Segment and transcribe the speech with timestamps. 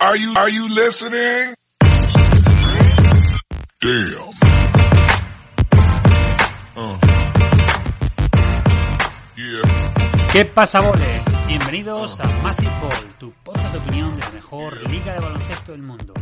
[0.00, 1.54] Are you, are you listening?
[3.80, 4.30] Damn.
[6.76, 6.98] Uh.
[9.36, 10.30] Yeah.
[10.32, 11.22] ¿Qué pasa, boles?
[11.48, 15.82] Bienvenidos a Massive Ball, tu podcast de opinión de la mejor liga de baloncesto del
[15.82, 16.14] mundo.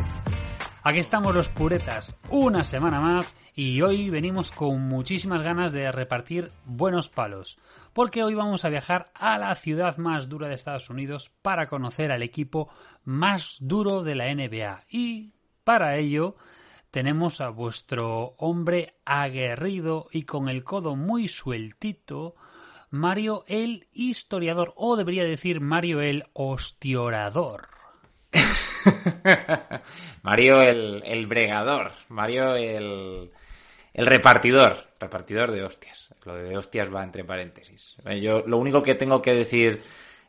[0.83, 6.50] Aquí estamos los puretas, una semana más, y hoy venimos con muchísimas ganas de repartir
[6.64, 7.58] buenos palos,
[7.96, 12.12] porque hoy vamos a viajar a la ciudad más dura de Estados Unidos para conocer
[12.12, 12.69] al equipo
[13.05, 14.84] más duro de la NBA.
[14.91, 15.32] Y
[15.64, 16.36] para ello
[16.91, 22.34] tenemos a vuestro hombre aguerrido y con el codo muy sueltito,
[22.91, 27.69] Mario el historiador, o debería decir Mario el ostiorador.
[30.22, 33.30] Mario el, el bregador, Mario el,
[33.94, 36.05] el repartidor, repartidor de hostias.
[36.27, 37.96] Lo de hostias va entre paréntesis.
[38.05, 39.82] Eh, Yo lo único que tengo que decir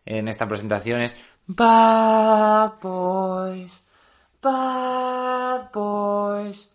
[0.05, 1.15] en esta presentación es
[1.47, 3.85] Bad Boys,
[4.41, 6.69] Bad Boys.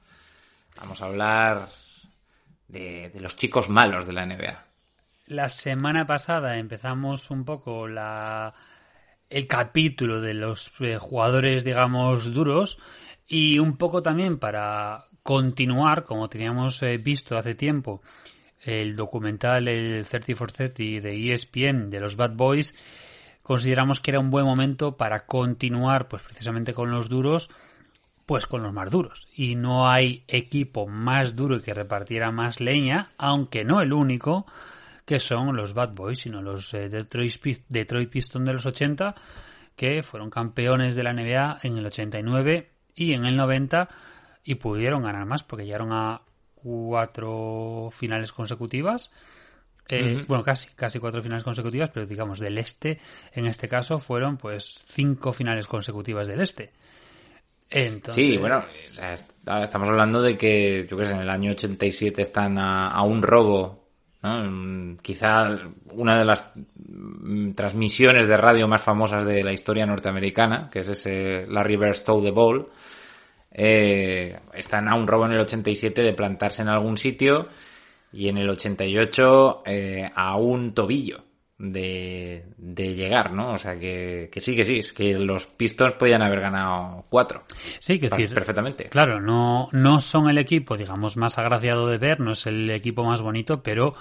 [0.76, 1.68] Vamos a hablar
[2.68, 4.64] de, los chicos malos de la NBA.
[5.26, 8.52] La semana pasada empezamos un poco la
[9.30, 12.78] el capítulo de los eh, jugadores, digamos, duros
[13.26, 18.02] y un poco también para continuar, como teníamos eh, visto hace tiempo,
[18.64, 20.74] el documental el 30 for 30
[21.06, 22.74] de ESPN de los Bad Boys,
[23.42, 27.50] consideramos que era un buen momento para continuar, pues precisamente con los duros,
[28.26, 29.26] pues con los más duros.
[29.34, 34.46] Y no hay equipo más duro y que repartiera más leña, aunque no el único,
[35.04, 39.14] que son los Bad Boys, sino los eh, Detroit, Pist- Detroit Pistons de los 80,
[39.74, 43.88] que fueron campeones de la NBA en el 89 y en el 90
[44.44, 46.20] y pudieron ganar más porque llegaron a
[46.62, 49.12] cuatro finales consecutivas.
[49.88, 50.24] Eh.
[50.28, 52.98] Bueno, casi, casi cuatro finales consecutivas, pero digamos del este,
[53.32, 56.70] en este caso fueron pues cinco finales consecutivas del este.
[57.68, 61.20] Entonces, Sí, bueno, o sea, est- ahora estamos hablando de que, yo qué sé, en
[61.22, 63.86] el año 87 están a, a un robo,
[64.22, 64.44] ¿no?
[64.44, 65.58] Mm, Quizá
[65.92, 70.88] una de las mm, transmisiones de radio más famosas de la historia norteamericana, que es
[70.88, 72.68] ese Larry Bird Stole the Ball,
[73.52, 77.48] eh, están a un robo en el 87 de plantarse en algún sitio
[78.12, 81.24] y en el 88 eh, a un tobillo
[81.58, 83.52] de, de llegar, ¿no?
[83.52, 87.44] O sea que, que sí, que sí, es que los Pistons podían haber ganado cuatro.
[87.78, 88.84] sí, que decir, Perfectamente.
[88.88, 93.04] Claro, no, no son el equipo, digamos, más agraciado de ver, no es el equipo
[93.04, 93.94] más bonito, pero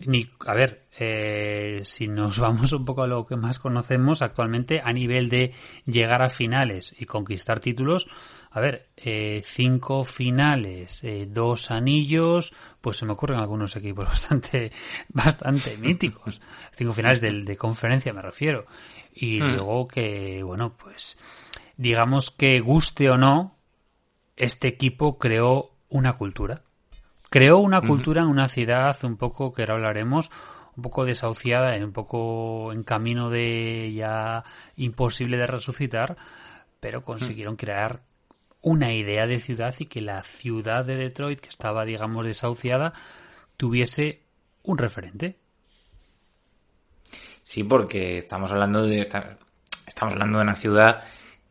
[0.00, 4.80] ni, a ver, eh, si nos vamos un poco a lo que más conocemos actualmente
[4.84, 5.54] a nivel de
[5.86, 8.06] llegar a finales y conquistar títulos,
[8.58, 14.72] a ver, eh, cinco finales, eh, dos anillos, pues se me ocurren algunos equipos bastante,
[15.08, 16.40] bastante míticos.
[16.74, 18.66] Cinco finales del- de, conferencia me refiero.
[19.14, 19.54] Y Mm.
[19.54, 21.18] luego que, bueno, pues
[21.76, 23.56] digamos que guste o no,
[24.36, 26.62] este equipo creó una cultura.
[27.30, 30.30] Creó una cultura en una ciudad un poco, que ahora hablaremos,
[30.76, 34.44] un poco desahuciada, un poco en camino de ya
[34.76, 36.16] imposible de resucitar,
[36.80, 38.02] pero consiguieron crear
[38.62, 42.92] una idea de ciudad y que la ciudad de Detroit, que estaba, digamos, desahuciada,
[43.56, 44.22] tuviese
[44.62, 45.36] un referente.
[47.42, 49.38] Sí, porque estamos hablando de esta-
[49.86, 51.02] estamos hablando de una ciudad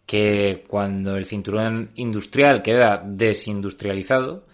[0.05, 4.45] que cuando el cinturón industrial queda desindustrializado,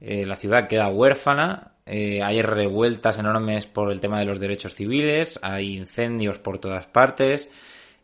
[0.00, 4.74] eh, la ciudad queda huérfana, eh, hay revueltas enormes por el tema de los derechos
[4.74, 7.48] civiles, hay incendios por todas partes,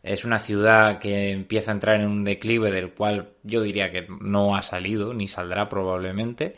[0.03, 4.07] es una ciudad que empieza a entrar en un declive del cual yo diría que
[4.21, 6.55] no ha salido ni saldrá probablemente.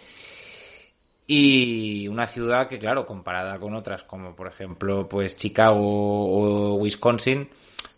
[1.27, 7.47] Y una ciudad que, claro, comparada con otras como por ejemplo pues Chicago o Wisconsin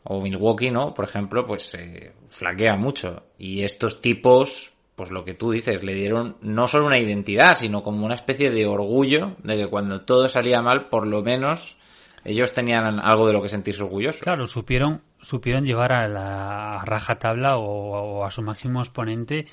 [0.04, 0.94] o Milwaukee, ¿no?
[0.94, 3.24] Por ejemplo, pues eh, flaquea mucho.
[3.38, 7.84] Y estos tipos, pues lo que tú dices, le dieron no solo una identidad, sino
[7.84, 11.78] como una especie de orgullo de que cuando todo salía mal, por lo menos
[12.26, 14.22] ellos tenían algo de lo que sentirse orgullosos.
[14.22, 19.48] Claro, supieron, supieron llevar a la rajatabla o, o a su máximo exponente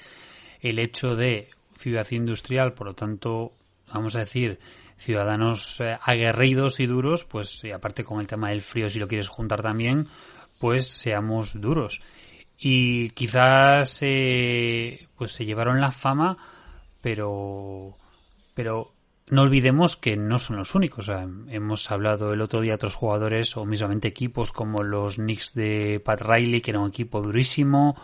[0.60, 3.52] el hecho de ciudad industrial, por lo tanto,
[3.92, 4.58] vamos a decir,
[5.00, 9.28] ciudadanos eh, aguerridos y duros, pues aparte con el tema del frío, si lo quieres
[9.28, 10.08] juntar también,
[10.58, 12.02] pues seamos duros.
[12.58, 16.36] y quizás eh, pues se llevaron la fama,
[17.00, 17.96] pero
[18.54, 18.92] pero
[19.30, 21.10] no olvidemos que no son los únicos.
[21.48, 26.00] hemos hablado el otro día de otros jugadores o mismamente equipos como los Knicks de
[26.04, 27.96] Pat Riley, que era un equipo durísimo,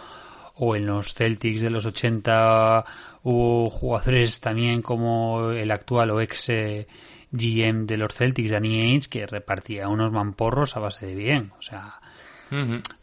[0.54, 2.84] o en los Celtics de los 80
[3.24, 6.86] hubo jugadores también como el actual o ex eh,
[7.32, 11.52] GM de los Celtics, Danny Ainge, que repartía unos mamporros a base de bien.
[11.58, 12.00] O sea,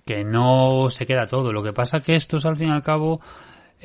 [0.06, 1.52] que no se queda todo.
[1.52, 3.22] Lo que pasa que estos al fin y al cabo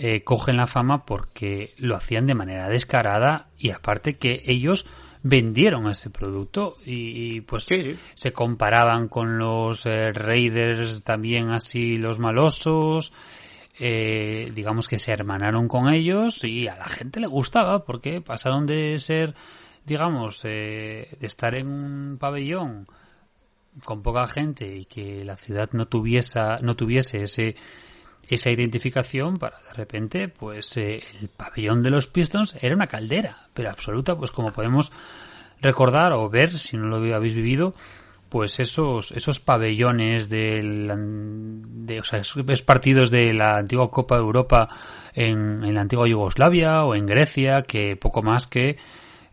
[0.01, 4.87] eh, cogen la fama porque lo hacían de manera descarada y aparte que ellos
[5.25, 7.67] vendieron ese producto y, pues
[8.15, 13.13] se comparaban con los eh, Raiders también así los malosos
[13.81, 18.67] eh, digamos que se hermanaron con ellos y a la gente le gustaba porque pasaron
[18.67, 19.35] de ser
[19.85, 22.87] digamos de estar en un pabellón
[23.83, 27.57] con poca gente y que la ciudad no tuviese no tuviese ese
[28.35, 33.49] esa identificación para de repente, pues eh, el pabellón de los Pistons era una caldera,
[33.55, 34.93] pero absoluta, pues como podemos
[35.61, 37.75] recordar o ver, si no lo habéis vivido,
[38.29, 40.89] pues esos esos pabellones del,
[41.87, 44.69] de, o sea, esos partidos de la antigua Copa de Europa
[45.15, 48.77] en, en la antigua Yugoslavia o en Grecia, que poco más que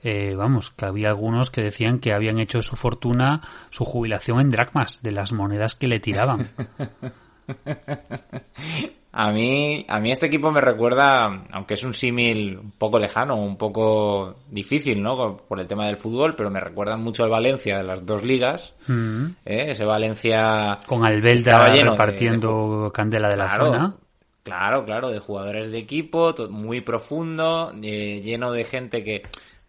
[0.07, 4.51] eh, vamos, que había algunos que decían que habían hecho su fortuna, su jubilación en
[4.51, 6.47] dracmas, de las monedas que le tiraban.
[9.17, 13.37] A mí, a mí este equipo me recuerda, aunque es un símil un poco lejano,
[13.37, 15.37] un poco difícil, ¿no?
[15.37, 18.73] Por el tema del fútbol, pero me recuerda mucho al Valencia de las dos ligas.
[18.87, 19.27] Mm.
[19.45, 19.67] ¿eh?
[19.69, 20.75] Ese Valencia...
[20.85, 23.95] Con Albelda repartiendo candela de la zona.
[24.43, 29.21] Claro, claro, de jugadores de equipo, muy profundo, eh, lleno de gente que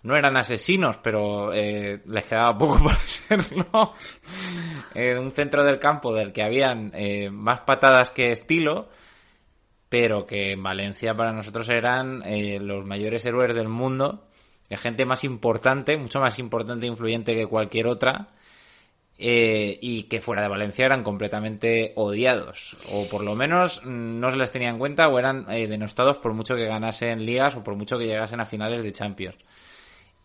[0.07, 3.93] no eran asesinos, pero eh, les quedaba poco para serlo.
[4.95, 8.89] en un centro del campo del que habían eh, más patadas que estilo,
[9.89, 14.29] pero que en Valencia para nosotros eran eh, los mayores héroes del mundo,
[14.69, 18.29] de gente más importante, mucho más importante e influyente que cualquier otra.
[19.19, 24.37] y que fuera de Valencia eran completamente odiados, o por lo menos mm, no se
[24.37, 27.99] les tenía en cuenta o eran denostados por mucho que ganasen ligas o por mucho
[27.99, 29.37] que llegasen a finales de Champions.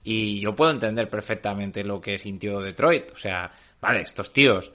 [0.04, 3.12] Y yo puedo entender perfectamente lo que sintió Detroit.
[3.12, 4.72] O sea, vale, estos tíos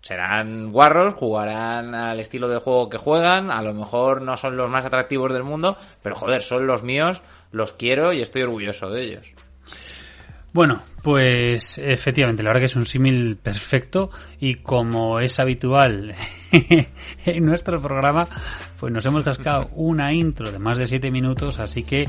[0.00, 4.68] serán guarros, jugarán al estilo de juego que juegan, a lo mejor no son los
[4.68, 7.22] más atractivos del mundo, pero joder, son los míos,
[7.52, 9.32] los quiero y estoy orgulloso de ellos.
[10.52, 16.14] Bueno, pues efectivamente, la verdad que es un símil perfecto y como es habitual
[17.24, 18.28] en nuestro programa,
[18.78, 22.06] pues nos hemos cascado una intro de más de 7 minutos, así que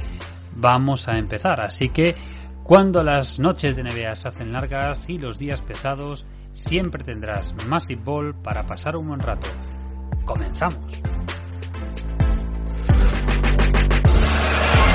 [0.55, 1.61] vamos a empezar.
[1.61, 2.15] Así que
[2.63, 8.01] cuando las noches de NBA se hacen largas y los días pesados, siempre tendrás Massive
[8.03, 9.49] Ball para pasar un buen rato.
[10.25, 10.85] Comenzamos.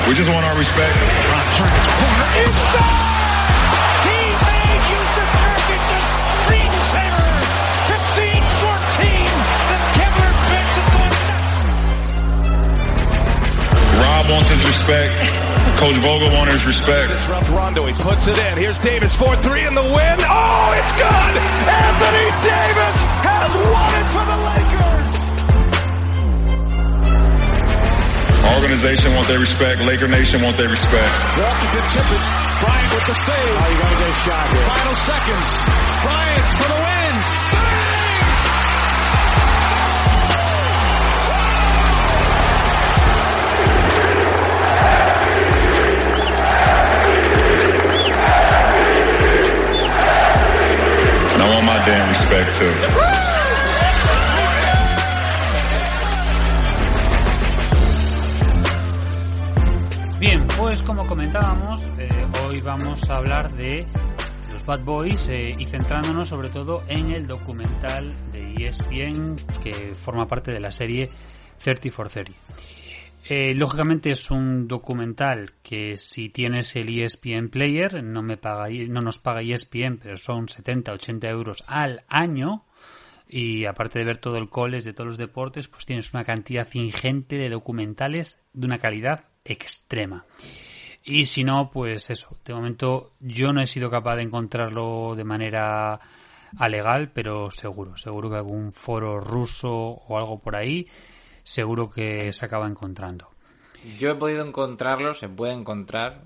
[0.07, 0.95] We just want our respect.
[4.05, 5.99] He made Yusuf Nurkic a
[6.49, 7.29] screensaver.
[7.85, 9.29] 15-14.
[9.69, 11.61] The Kevlar bench is going nuts.
[14.01, 15.48] Rob wants his respect.
[15.79, 17.07] Coach Vogel won his respect.
[17.07, 17.85] Disrupt Rondo.
[17.85, 18.57] He puts it in.
[18.57, 20.17] Here's Davis 4-3 in the win.
[20.27, 21.33] Oh, it's good.
[21.71, 25.07] Anthony Davis has won it for the Lakers.
[28.59, 29.79] Organization want their respect.
[29.87, 31.13] Laker Nation want their respect.
[31.39, 32.23] Walking to tip it.
[32.59, 33.55] Bryant with the save.
[33.55, 34.67] Oh, you got to get a shot here.
[34.67, 35.47] Final seconds.
[36.03, 36.98] Bryant for the win.
[60.19, 62.09] Bien, pues como comentábamos, eh,
[62.45, 63.87] hoy vamos a hablar de
[64.51, 70.27] los Bad Boys eh, y centrándonos sobre todo en el documental de ESPN que forma
[70.27, 71.09] parte de la serie
[71.63, 72.33] 30 for 30.
[73.31, 79.01] Eh, lógicamente es un documental que si tienes el ESPN Player, no, me paga, no
[79.01, 82.65] nos paga ESPN, pero son 70-80 euros al año.
[83.27, 86.67] Y aparte de ver todo el college de todos los deportes, pues tienes una cantidad
[86.73, 90.25] ingente de documentales de una calidad extrema.
[91.03, 95.23] Y si no, pues eso, de momento yo no he sido capaz de encontrarlo de
[95.23, 95.99] manera
[96.67, 100.87] legal, pero seguro, seguro que algún foro ruso o algo por ahí
[101.43, 103.29] seguro que se acaba encontrando.
[103.97, 106.23] Yo he podido encontrarlo, se puede encontrar.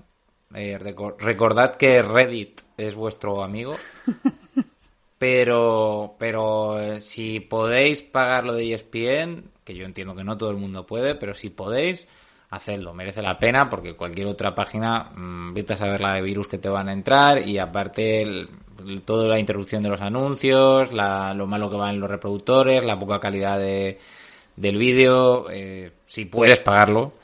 [0.54, 3.74] Eh, recordad que Reddit es vuestro amigo.
[5.18, 10.50] pero, pero eh, si podéis pagar lo de ESPN, que yo entiendo que no todo
[10.50, 12.08] el mundo puede, pero si podéis,
[12.50, 16.48] hacedlo, merece la pena porque cualquier otra página, mmm, vete a saber la de virus
[16.48, 18.48] que te van a entrar y aparte el,
[18.86, 22.98] el, toda la interrupción de los anuncios, la, lo malo que van los reproductores, la
[22.98, 23.98] poca calidad de,
[24.56, 27.14] del vídeo, eh, si puedes pagarlo,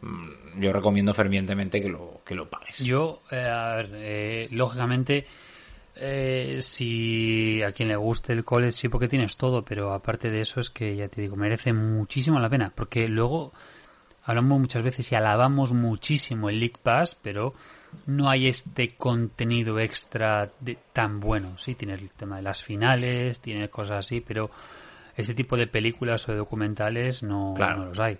[0.00, 2.78] mmm, yo recomiendo fervientemente que lo, que lo pagues.
[2.78, 5.26] Yo, eh, a ver, eh, lógicamente
[5.98, 10.40] eh, si a quien le guste el college sí porque tienes todo, pero aparte de
[10.40, 13.52] eso es que ya te digo, merece muchísimo la pena, porque luego
[14.24, 17.54] hablamos muchas veces y alabamos muchísimo el League Pass, pero
[18.06, 23.40] no hay este contenido extra de, tan bueno, sí, tienes el tema de las finales,
[23.40, 24.50] tienes cosas así, pero
[25.16, 27.78] ese tipo de películas o de documentales no, Claro.
[27.78, 28.18] no los hay.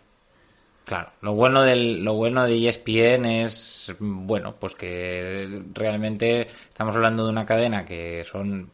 [0.84, 7.24] Claro, lo bueno del, lo bueno de ESPN es, bueno, pues que realmente estamos hablando
[7.24, 8.70] de una cadena que son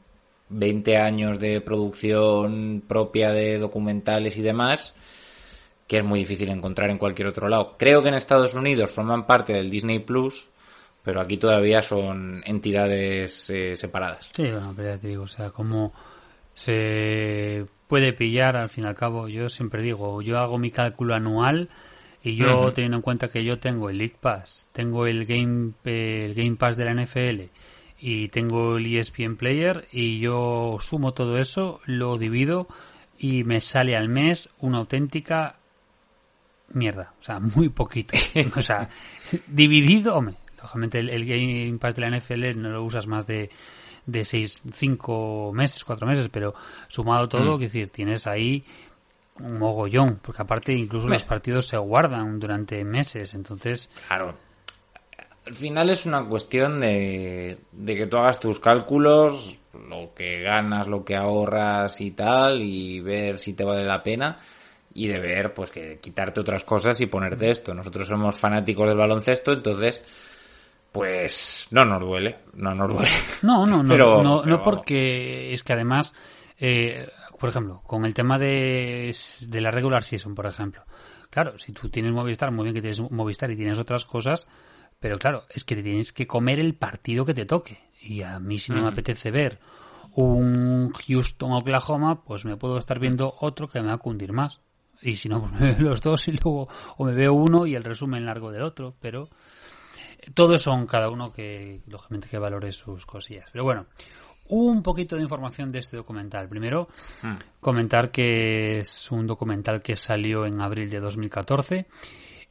[0.51, 4.95] 20 años de producción propia de documentales y demás,
[5.89, 7.77] que es muy difícil encontrar en cualquier otro lado.
[7.79, 10.47] Creo que en Estados Unidos forman parte del Disney Plus,
[11.03, 14.29] pero aquí todavía son entidades eh, separadas.
[14.35, 15.95] Sí, bueno, pero ya te digo, o sea, como
[16.55, 21.15] se puede pillar al fin y al cabo, yo siempre digo, yo hago mi cálculo
[21.15, 21.69] anual
[22.23, 26.33] y yo teniendo en cuenta que yo tengo el League Pass, tengo el Game el
[26.33, 27.51] Game Pass de la NFL
[28.01, 32.67] y tengo el ESPN Player y yo sumo todo eso, lo divido
[33.19, 35.57] y me sale al mes una auténtica
[36.73, 38.17] mierda, o sea, muy poquito.
[38.57, 38.89] o sea,
[39.49, 43.51] dividido, hombre, lógicamente el, el Game Pass de la NFL no lo usas más de
[44.07, 46.55] de seis, cinco meses, cuatro meses, pero
[46.89, 47.59] sumado todo, Mm.
[47.59, 48.65] que decir, tienes ahí
[49.41, 54.35] un mogollón, porque aparte incluso Me- los partidos se guardan durante meses, entonces, Claro.
[55.45, 60.87] Al final es una cuestión de, de que tú hagas tus cálculos, lo que ganas,
[60.87, 64.39] lo que ahorras y tal, y ver si te vale la pena,
[64.95, 67.75] y de ver, pues, que quitarte otras cosas y ponerte esto.
[67.75, 70.05] Nosotros somos fanáticos del baloncesto, entonces,
[70.93, 73.11] pues, no nos duele, no nos duele.
[73.43, 76.15] No, no, no, Pero- no, pero- no porque es que además,
[76.59, 77.09] eh,
[77.41, 79.15] por ejemplo, con el tema de,
[79.49, 80.83] de la regular season, por ejemplo,
[81.31, 84.47] claro, si tú tienes Movistar, muy bien que tienes Movistar y tienes otras cosas,
[85.01, 87.81] pero claro, es que te tienes que comer el partido que te toque.
[88.01, 88.93] Y a mí si no me Ujú.
[88.93, 89.59] apetece ver
[90.15, 94.61] un Houston Oklahoma, pues me puedo estar viendo otro que me va a cundir más.
[95.01, 97.75] Y si no, pues me veo los dos y luego o me veo uno y
[97.75, 99.29] el resumen largo del otro, pero
[100.35, 103.47] todo eso son cada uno que, lógicamente, que valore sus cosillas.
[103.53, 103.87] Pero bueno,
[104.49, 106.49] un poquito de información de este documental.
[106.49, 106.89] Primero,
[107.23, 107.37] Mm.
[107.61, 111.87] comentar que es un documental que salió en abril de 2014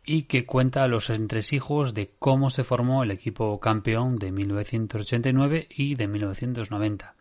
[0.03, 5.95] y que cuenta los entresijos de cómo se formó el equipo campeón de 1989 y
[5.95, 7.15] de 1990.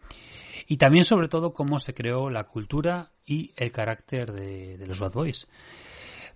[0.66, 5.00] Y también, sobre todo, cómo se creó la cultura y el carácter de, de los
[5.00, 5.48] Bad Boys.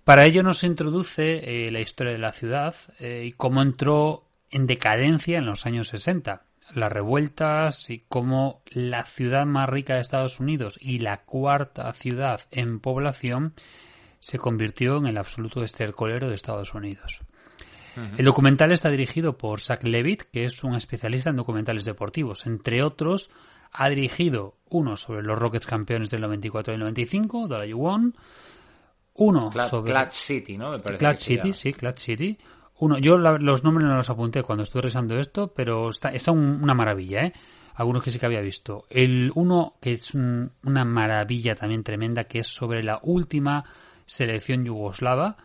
[0.05, 4.67] Para ello nos introduce eh, la historia de la ciudad eh, y cómo entró en
[4.67, 6.43] decadencia en los años 60.
[6.75, 12.41] Las revueltas y cómo la ciudad más rica de Estados Unidos y la cuarta ciudad
[12.51, 13.55] en población
[14.19, 17.21] se convirtió en el absoluto estercolero de Estados Unidos.
[18.17, 22.45] El documental está dirigido por Zach Levitt, que es un especialista en documentales deportivos.
[22.45, 23.29] Entre otros,
[23.71, 28.15] ha dirigido uno sobre los Rockets campeones del 94 y el 95, Dollar You Won,
[29.15, 30.71] uno sobre Clutch City, ¿no?
[30.71, 32.37] Me parece se City, sí, Clutch City.
[32.79, 36.31] Uno, yo la- los nombres no los apunté cuando estuve revisando esto, pero está, está
[36.31, 37.33] un- una maravilla, ¿eh?
[37.75, 38.85] Algunos que sí que había visto.
[38.89, 43.63] El uno que es un- una maravilla también tremenda, que es sobre la última
[44.05, 45.37] selección yugoslava,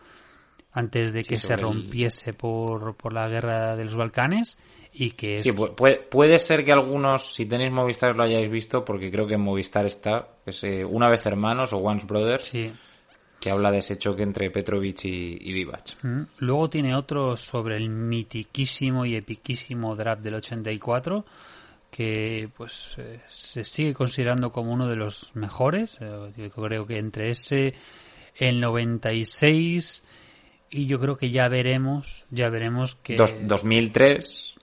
[0.73, 4.57] antes de que se el- rompiese por, por la guerra de los Balcanes,
[4.93, 8.49] y que es Sí, pu- puede, puede ser que algunos, si tenéis Movistar, lo hayáis
[8.49, 12.45] visto, porque creo que en Movistar está, es eh, Una vez Hermanos o Once Brothers,
[12.45, 12.71] sí.
[13.41, 16.01] Que habla de ese choque entre Petrovic y, y Divac.
[16.03, 16.21] Mm.
[16.37, 21.25] Luego tiene otro sobre el mitiquísimo y epiquísimo draft del 84
[21.89, 25.97] que pues eh, se sigue considerando como uno de los mejores.
[25.99, 27.73] Eh, yo creo que entre ese,
[28.37, 30.03] el 96
[30.69, 34.55] y yo creo que ya veremos, ya veremos que Dos- 2003,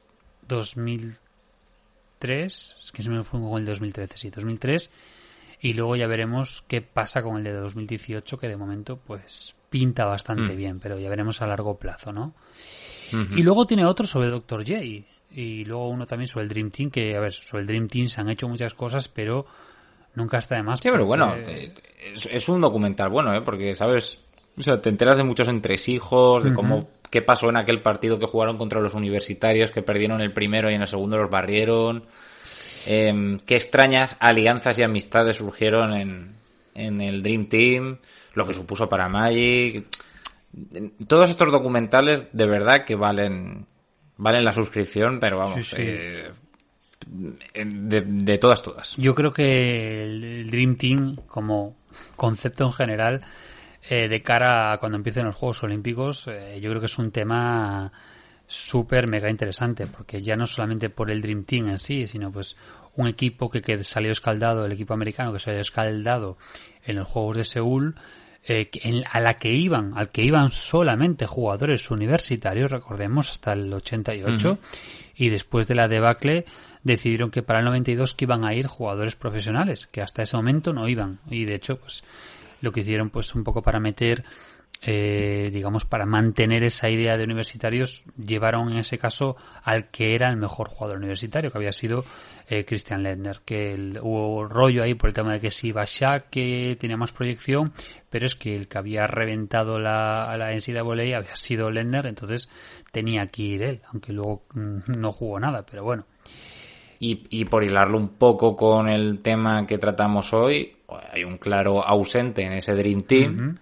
[0.49, 4.91] 2003, es que se me fue con el 2013, sí, 2003
[5.61, 10.05] y luego ya veremos qué pasa con el de 2018 que de momento pues pinta
[10.07, 10.57] bastante Mm.
[10.57, 12.35] bien, pero ya veremos a largo plazo, ¿no?
[13.13, 14.65] Y luego tiene otro sobre Dr.
[14.67, 14.81] J.
[15.31, 18.09] Y luego uno también sobre el Dream Team, que, a ver, sobre el Dream Team
[18.09, 19.47] se han hecho muchas cosas, pero
[20.15, 20.81] nunca está de más.
[20.81, 21.73] Sí, pero bueno, te-
[22.15, 23.41] es, es un documental bueno, ¿eh?
[23.43, 24.25] Porque, ¿sabes?
[24.59, 28.27] O sea, te enteras de muchos entresijos, de cómo, qué pasó en aquel partido que
[28.27, 32.05] jugaron contra los universitarios, que perdieron el primero y en el segundo los barrieron.
[32.87, 36.35] Em, qué extrañas alianzas y amistades surgieron en,
[36.75, 37.99] en el Dream Team,
[38.35, 39.87] lo que supuso para Magic.
[41.07, 43.67] Todos estos documentales de verdad que valen
[44.19, 46.31] valen la suscripción, pero vamos, eh,
[47.07, 48.97] de, de, todas, todas.
[48.97, 51.77] Yo creo que el Dream Team, como
[52.17, 53.25] concepto en general,
[53.89, 57.11] eh, de cara a cuando empiecen los Juegos Olímpicos, eh, yo creo que es un
[57.11, 57.91] tema
[58.49, 62.57] súper mega interesante, porque ya no solamente por el Dream Team en sí, sino pues
[62.97, 66.39] un equipo que, que salió escaldado, el equipo americano que salió escaldado
[66.85, 67.95] en los Juegos de Seúl,
[68.51, 68.71] eh,
[69.11, 74.59] a la que iban, al que iban solamente jugadores universitarios, recordemos, hasta el 88,
[75.15, 76.47] y después de la debacle
[76.83, 80.73] decidieron que para el 92 que iban a ir jugadores profesionales, que hasta ese momento
[80.73, 82.03] no iban, y de hecho, pues
[82.63, 84.25] lo que hicieron pues un poco para meter
[84.81, 90.29] eh, digamos, para mantener esa idea de universitarios, llevaron en ese caso al que era
[90.29, 92.05] el mejor jugador universitario, que había sido
[92.49, 95.85] eh, Christian Lendner, que el, hubo rollo ahí por el tema de que si iba
[95.85, 97.73] Shaq, que tenía más proyección,
[98.09, 102.49] pero es que el que había reventado la, la NCAA había sido Lendner, entonces
[102.93, 106.07] tenía que ir él, aunque luego mm, no jugó nada, pero bueno.
[107.01, 110.77] Y, y por hilarlo un poco con el tema que tratamos hoy,
[111.13, 113.59] hay un claro ausente en ese Dream Team,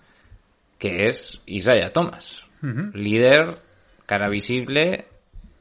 [0.78, 2.46] que es Isaiah Thomas,
[2.94, 3.58] líder,
[4.06, 5.06] cara visible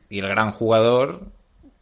[0.09, 1.27] y el gran jugador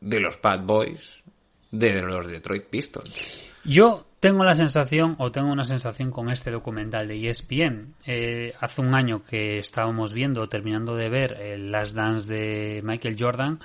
[0.01, 1.23] de los Bad Boys
[1.71, 3.51] de los Detroit Pistons.
[3.63, 7.95] Yo tengo la sensación, o tengo una sensación con este documental de ESPN.
[8.05, 13.17] Eh, hace un año que estábamos viendo, terminando de ver el Last Dance de Michael
[13.19, 13.59] Jordan.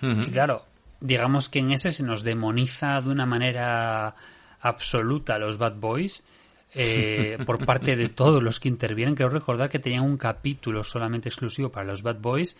[0.00, 0.64] Y claro,
[1.00, 4.16] digamos que en ese se nos demoniza de una manera
[4.60, 6.24] absoluta a los Bad Boys.
[6.74, 9.14] Eh, por parte de todos los que intervienen.
[9.14, 12.56] Quiero recordar que tenían un capítulo solamente exclusivo para los Bad Boys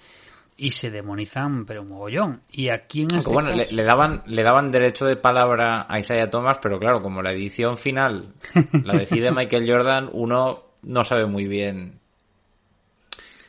[0.57, 2.43] y se demonizan pero un mogollón.
[2.51, 6.59] Y aquí en este bueno, le, daban le daban derecho de palabra a Isaiah Thomas,
[6.63, 8.29] pero claro, como la edición final
[8.85, 12.01] la decide Michael Jordan, uno no sabe muy bien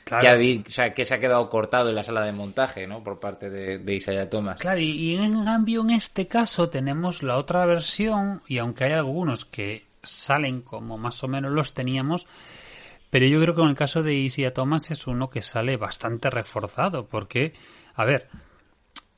[0.06, 3.04] que, o sea, que se ha quedado cortado en la sala de montaje, ¿no?
[3.04, 4.60] Por parte de, Isaiah Thomas.
[4.60, 8.94] Claro, y, y en cambio en este caso tenemos la otra versión y aunque hay
[8.94, 12.28] algunos que salen como más o menos los teníamos,
[13.10, 16.30] pero yo creo que en el caso de Isia Thomas es uno que sale bastante
[16.30, 17.54] reforzado, porque,
[17.96, 18.28] a ver,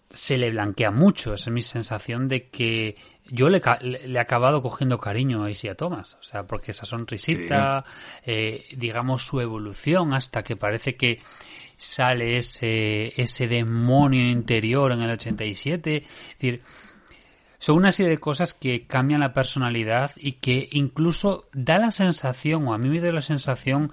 [0.10, 1.34] se le blanquea mucho.
[1.34, 2.96] Esa es mi sensación de que
[3.26, 6.18] yo le, he acabado cogiendo cariño a Isia Thomas.
[6.20, 7.84] O sea, porque esa sonrisita,
[8.26, 11.22] eh, digamos, su evolución hasta que parece que
[11.78, 15.96] sale ese, ese demonio interior en el 87.
[15.98, 16.62] Es decir,
[17.60, 22.68] son una serie de cosas que cambian la personalidad y que incluso da la sensación,
[22.68, 23.92] o a mí me da la sensación,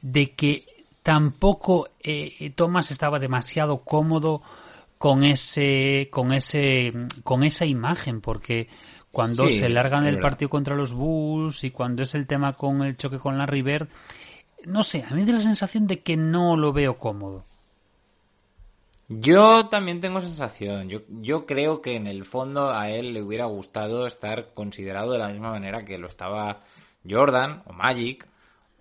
[0.00, 0.66] de que
[1.02, 4.42] tampoco eh, Thomas estaba demasiado cómodo
[4.98, 6.92] con ese, con ese,
[7.24, 8.68] con esa imagen, porque
[9.10, 12.96] cuando se largan el partido contra los Bulls y cuando es el tema con el
[12.96, 13.88] choque con la River,
[14.64, 17.44] no sé, a mí me da la sensación de que no lo veo cómodo.
[19.20, 20.88] Yo también tengo sensación.
[20.88, 25.28] Yo, creo que en el fondo a él le hubiera gustado estar considerado de la
[25.28, 26.62] misma manera que lo estaba
[27.08, 28.26] Jordan o Magic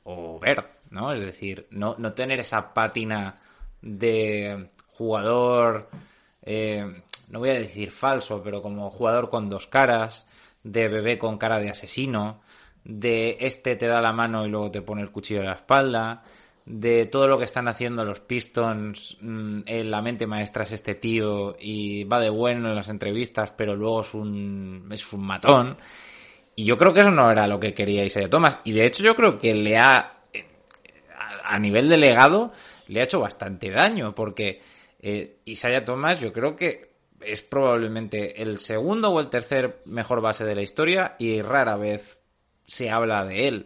[0.04, 1.12] o Bert, ¿no?
[1.12, 3.42] Es decir, no, no tener esa pátina
[3.82, 5.90] de jugador,
[6.44, 10.28] eh, no voy a decir falso, pero como jugador con dos caras,
[10.64, 12.42] de bebé con cara de asesino,
[12.84, 16.24] de este te da la mano y luego te pone el cuchillo en la espalda,
[16.66, 20.96] de todo lo que están haciendo los Pistons, mm, en la mente maestra es este
[20.96, 25.78] tío y va de bueno en las entrevistas, pero luego es un, es un matón.
[26.56, 28.60] Y yo creo que eso no era lo que quería Isaiah Thomas.
[28.64, 30.22] Y de hecho yo creo que le ha,
[31.44, 32.52] a nivel de legado,
[32.88, 34.62] le ha hecho bastante daño, porque
[35.00, 40.44] eh, Isaiah Thomas yo creo que es probablemente el segundo o el tercer mejor base
[40.44, 42.20] de la historia y rara vez
[42.66, 43.66] se habla de él.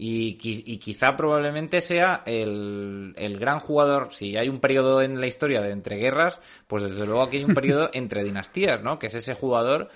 [0.00, 0.34] Y,
[0.78, 6.40] quizá probablemente sea el, gran jugador, si hay un periodo en la historia de entreguerras,
[6.68, 9.00] pues desde luego aquí hay un periodo entre dinastías, ¿no?
[9.00, 9.88] Que es ese jugador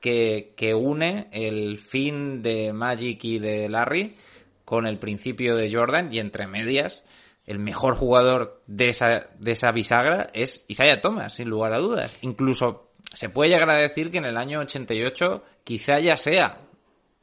[0.00, 4.16] que, que une el fin de Magic y de Larry
[4.64, 7.04] con el principio de Jordan y entre medias
[7.46, 12.16] el mejor jugador de esa, de esa bisagra es Isaiah Thomas, sin lugar a dudas.
[12.22, 16.60] Incluso se puede llegar a decir que en el año 88 quizá ya sea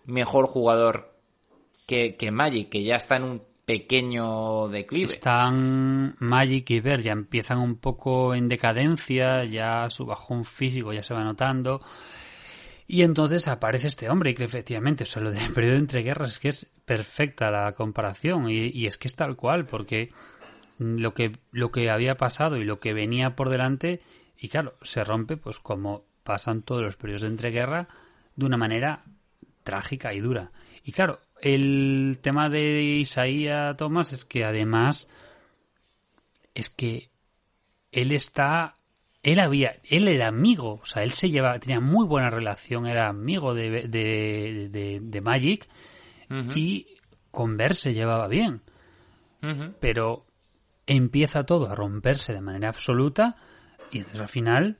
[0.05, 1.08] mejor jugador
[1.89, 5.11] que, Magic, que ya está en un pequeño declive.
[5.11, 11.01] Están Magic y Ver, ya empiezan un poco en decadencia, ya su bajón físico ya
[11.01, 11.81] se va notando.
[12.87, 16.39] Y entonces aparece este hombre y que efectivamente, o lo del periodo entre guerras es
[16.39, 20.11] que es perfecta la comparación y, y, es que es tal cual, porque
[20.77, 24.01] lo que, lo que había pasado y lo que venía por delante,
[24.37, 27.87] y claro, se rompe pues como pasan todos los periodos de entreguerra
[28.35, 29.03] de una manera
[29.63, 30.51] trágica y dura.
[30.83, 35.07] Y claro, el tema de Isaías Thomas es que además
[36.53, 37.09] es que
[37.91, 38.75] él está
[39.23, 43.07] él había él era amigo o sea él se llevaba tenía muy buena relación era
[43.07, 45.67] amigo de, de, de, Magic
[46.55, 46.99] y
[47.31, 48.61] con Ver se llevaba bien.
[49.79, 50.25] Pero
[50.85, 53.37] empieza todo a romperse de manera absoluta
[53.91, 54.77] y entonces al final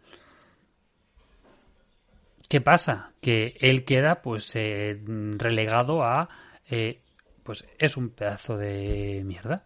[2.50, 3.14] ¿qué pasa?
[3.22, 5.00] que él queda pues eh,
[5.38, 6.28] relegado a
[6.70, 7.00] eh,
[7.44, 9.66] pues es un pedazo de mierda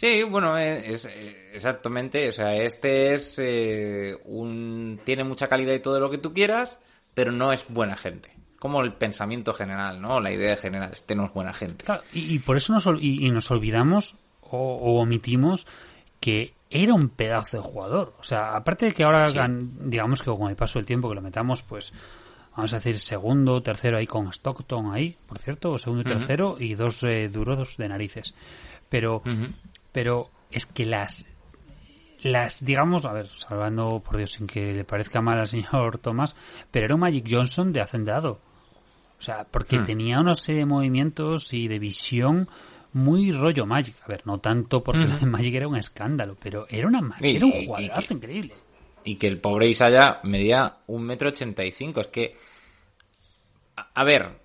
[0.00, 1.06] Sí, bueno, es,
[1.52, 6.32] exactamente, o sea, este es eh, un tiene mucha calidad y todo lo que tú
[6.32, 6.80] quieras,
[7.12, 8.34] pero no es buena gente.
[8.58, 10.18] Como el pensamiento general, ¿no?
[10.18, 11.84] La idea general, este no es buena gente.
[12.14, 15.66] y, por eso nos, y, nos olvidamos o, omitimos
[16.18, 18.14] que era un pedazo de jugador.
[18.20, 21.20] O sea, aparte de que ahora, digamos que con el paso del tiempo que lo
[21.20, 21.92] metamos, pues
[22.56, 26.74] vamos a decir segundo, tercero ahí con Stockton ahí, por cierto, segundo y tercero, y
[26.76, 28.34] dos eh, duros de narices.
[28.88, 29.22] Pero
[29.92, 31.26] pero es que las
[32.22, 36.36] las digamos a ver salvando por Dios sin que le parezca mal al señor Thomas
[36.70, 38.40] pero era un Magic Johnson de hacendado
[39.18, 39.84] o sea porque hmm.
[39.86, 42.48] tenía una serie de movimientos y de visión
[42.92, 45.28] muy rollo Magic a ver no tanto porque hmm.
[45.28, 48.54] Magic era un escándalo pero era una era un jugadorazo increíble
[49.04, 52.36] y que el pobre Isaya medía un metro ochenta y cinco es que
[53.94, 54.40] a ver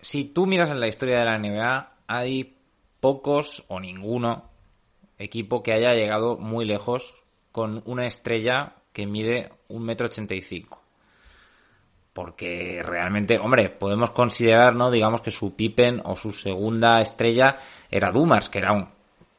[0.00, 2.56] si tú miras en la historia de la NBA hay
[3.00, 4.50] pocos o ninguno
[5.18, 7.14] equipo que haya llegado muy lejos
[7.52, 10.79] con una estrella que mide un metro ochenta y cinco.
[12.20, 14.90] Porque realmente, hombre, podemos considerar, ¿no?
[14.90, 17.56] Digamos que su Pippen o su segunda estrella
[17.90, 18.88] era Dumas, que era un,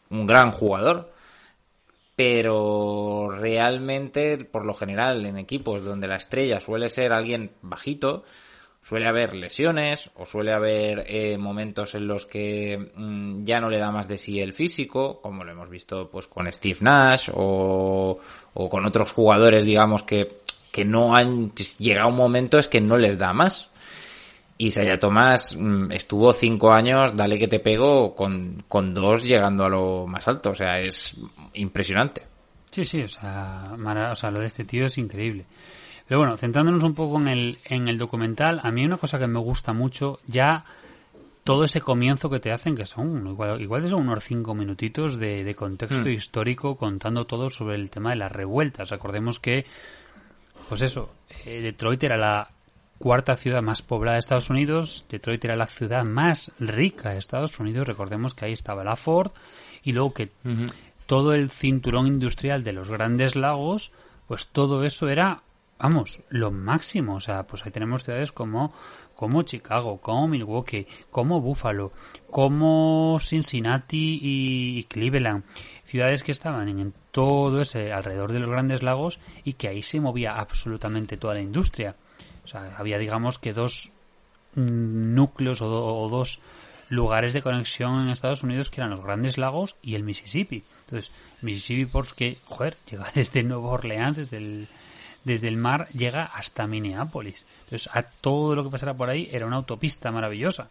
[0.10, 1.12] un gran jugador.
[2.16, 8.24] Pero realmente, por lo general, en equipos donde la estrella suele ser alguien bajito,
[8.82, 13.78] suele haber lesiones o suele haber eh, momentos en los que mm, ya no le
[13.78, 18.18] da más de sí el físico, como lo hemos visto pues con Steve Nash o,
[18.56, 22.98] o con otros jugadores, digamos, que, que no han llegado un momento es que no
[22.98, 23.70] les da más.
[24.58, 29.66] Y Saya Tomás mm, estuvo cinco años, dale que te pego, con, con dos llegando
[29.66, 30.52] a lo más alto.
[30.52, 31.18] O sea, es
[31.54, 32.24] impresionante.
[32.70, 35.46] Sí, sí, o sea, o sea, lo de este tío es increíble.
[36.08, 39.28] Pero bueno, centrándonos un poco en el, en el documental, a mí una cosa que
[39.28, 40.64] me gusta mucho, ya
[41.44, 45.54] todo ese comienzo que te hacen, que son igual, igual son unos cinco minutitos de,
[45.56, 46.14] contexto hmm.
[46.14, 48.90] histórico contando todo sobre el tema de las revueltas.
[48.90, 49.66] Recordemos que,
[50.72, 51.10] pues eso,
[51.44, 52.50] eh, Detroit era la
[52.98, 57.60] cuarta ciudad más poblada de Estados Unidos, Detroit era la ciudad más rica de Estados
[57.60, 59.34] Unidos, recordemos que ahí estaba la Ford,
[59.84, 60.32] y luego que
[61.08, 63.92] todo el cinturón industrial de los grandes lagos,
[64.30, 65.42] pues todo eso era
[65.78, 67.16] vamos, lo máximo.
[67.16, 68.74] O sea, pues ahí tenemos ciudades como,
[69.22, 71.92] como Chicago, como Milwaukee, como Buffalo,
[72.32, 75.44] como Cincinnati y Cleveland.
[75.84, 80.00] Ciudades que estaban en todo ese alrededor de los grandes lagos y que ahí se
[80.00, 81.96] movía absolutamente toda la industria.
[82.44, 83.92] O sea, había digamos que dos
[84.56, 86.42] núcleos o, dos
[86.90, 90.64] lugares de conexión en Estados Unidos que eran los Grandes Lagos y el Mississippi.
[90.86, 91.12] Entonces,
[91.44, 94.68] Mississippi porque, joder, llega desde Nueva Orleans, desde el,
[95.24, 97.46] desde el mar llega hasta Minneapolis.
[97.66, 100.70] Entonces, a todo lo que pasara por ahí era una autopista maravillosa.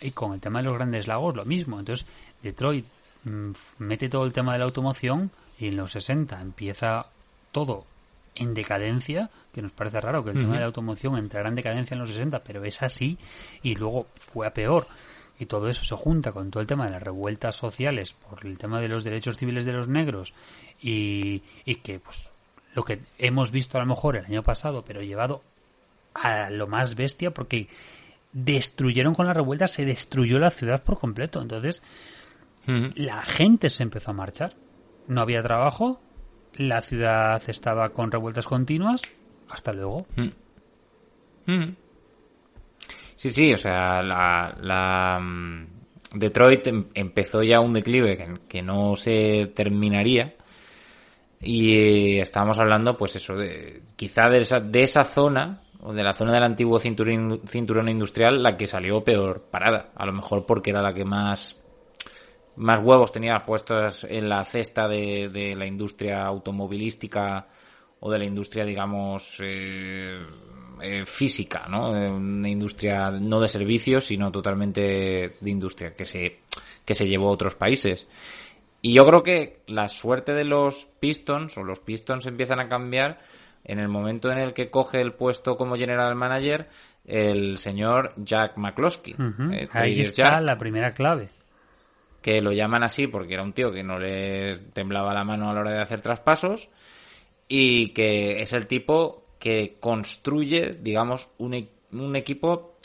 [0.00, 1.78] Y con el tema de los grandes lagos, lo mismo.
[1.78, 2.06] Entonces,
[2.42, 2.86] Detroit
[3.24, 7.06] mm, mete todo el tema de la automoción y en los 60 empieza
[7.50, 7.84] todo
[8.34, 11.94] en decadencia, que nos parece raro que el tema de la automoción entrara en decadencia
[11.94, 13.18] en los 60, pero es así
[13.62, 14.86] y luego fue a peor.
[15.40, 18.58] Y todo eso se junta con todo el tema de las revueltas sociales por el
[18.58, 20.34] tema de los derechos civiles de los negros
[20.80, 22.30] y, y que pues
[22.78, 25.42] lo que hemos visto a lo mejor el año pasado, pero llevado
[26.14, 27.66] a lo más bestia porque
[28.32, 31.42] destruyeron con la revuelta, se destruyó la ciudad por completo.
[31.42, 31.82] Entonces,
[32.66, 34.54] la gente se empezó a marchar.
[35.08, 36.00] No había trabajo,
[36.54, 39.02] la ciudad estaba con revueltas continuas.
[39.48, 40.06] Hasta luego.
[43.16, 45.66] Sí, sí, o sea, la, mm,
[46.16, 50.36] Detroit em, empezó ya un declive que no se terminaría
[51.40, 56.14] y estábamos hablando, pues eso, de, quizá de esa, de esa zona, o de la
[56.14, 59.92] zona del antiguo cinturón, cinturón industrial, la que salió peor parada.
[59.94, 61.62] A lo mejor porque era la que más,
[62.56, 67.46] más huevos tenía puestos en la cesta de, de la industria automovilística
[68.00, 70.18] o de la industria, digamos, eh,
[70.80, 71.90] eh, física, ¿no?
[71.90, 76.40] Una industria no de servicios, sino totalmente de industria que se,
[76.84, 78.06] que se llevó a otros países.
[78.88, 83.18] Y yo creo que la suerte de los Pistons, o los Pistons empiezan a cambiar
[83.64, 86.68] en el momento en el que coge el puesto como general manager
[87.04, 89.12] el señor Jack McCloskey.
[89.12, 89.52] Ujú.
[89.52, 91.28] Eh, Ahí Trader está Jack, la primera clave.
[92.22, 95.52] que lo llaman así porque era un tío que no le temblaba la mano a
[95.52, 96.70] la hora de hacer traspasos
[97.46, 102.76] y que es el tipo que construye, digamos, un, e- un equipo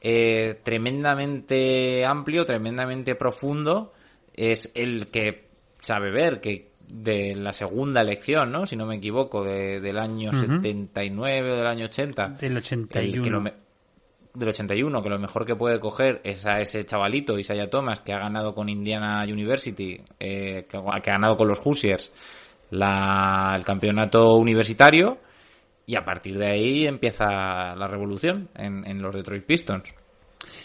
[0.00, 3.92] eh, tremendamente amplio, tremendamente profundo.
[4.36, 5.46] Es el que
[5.80, 8.64] sabe ver que de la segunda elección, ¿no?
[8.66, 10.40] Si no me equivoco, de- del año Ujú.
[10.40, 12.28] 79 o del año 80.
[12.40, 13.22] Del el 81.
[13.22, 13.54] que lo me-
[14.34, 18.12] del 81, que lo mejor que puede coger es a ese chavalito, Isaiah Thomas, que
[18.12, 22.12] ha ganado con Indiana University, eh, que, ha- que ha ganado con los Hoosiers
[22.70, 25.18] la- el campeonato universitario,
[25.86, 29.94] y a partir de ahí empieza la revolución en, en los Detroit Pistons.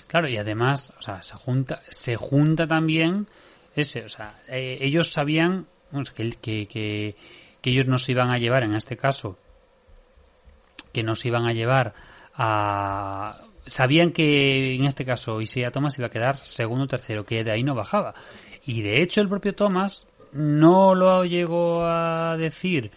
[0.08, 3.28] Claro, y además, o sea, se junta, se junta también
[3.76, 5.68] ese, o sea, eh, ellos sabían
[6.16, 7.16] que, que,
[7.64, 9.38] ellos no se iban a llevar, en este caso,
[10.92, 11.94] que no se iban a llevar
[12.34, 13.46] a...
[13.68, 17.52] Sabían que en este caso Isaiah Thomas iba a quedar segundo o tercero, que de
[17.52, 18.16] ahí no bajaba.
[18.66, 22.92] Y de hecho el propio Thomas no lo llegó a decir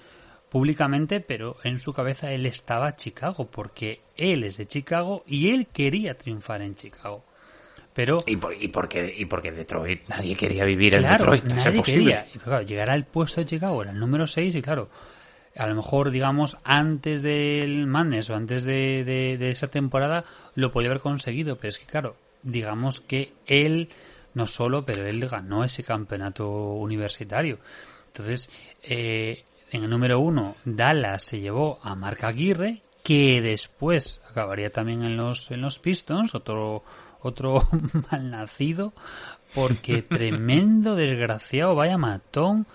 [0.49, 5.67] públicamente, pero en su cabeza él estaba Chicago, porque él es de Chicago y él
[5.67, 7.25] quería triunfar en Chicago.
[7.95, 11.77] Pero Y, por- y porque, y porque Detroit, nadie quería vivir en Detroit, ser nadie
[11.79, 12.05] posible.
[12.05, 12.27] quería.
[12.35, 14.91] Y, claro, llegar al puesto de Chicago era el número 6 y claro,
[15.57, 20.25] a lo mejor, digamos, antes del Madness o antes de, de- de esa temporada
[20.57, 23.89] lo podía haber conseguido, pero es que claro, digamos que él,
[24.35, 27.59] no solo, pero él ganó ese campeonato universitario.
[28.09, 28.51] Entonces,
[28.83, 35.03] eh, en el número uno, Dallas se llevó a Marc Aguirre, que después acabaría también
[35.05, 36.83] en los, en los Pistons, otro,
[37.25, 37.63] otro
[38.11, 38.93] malnacido,
[39.55, 42.67] porque tremendo desgraciado, vaya matón.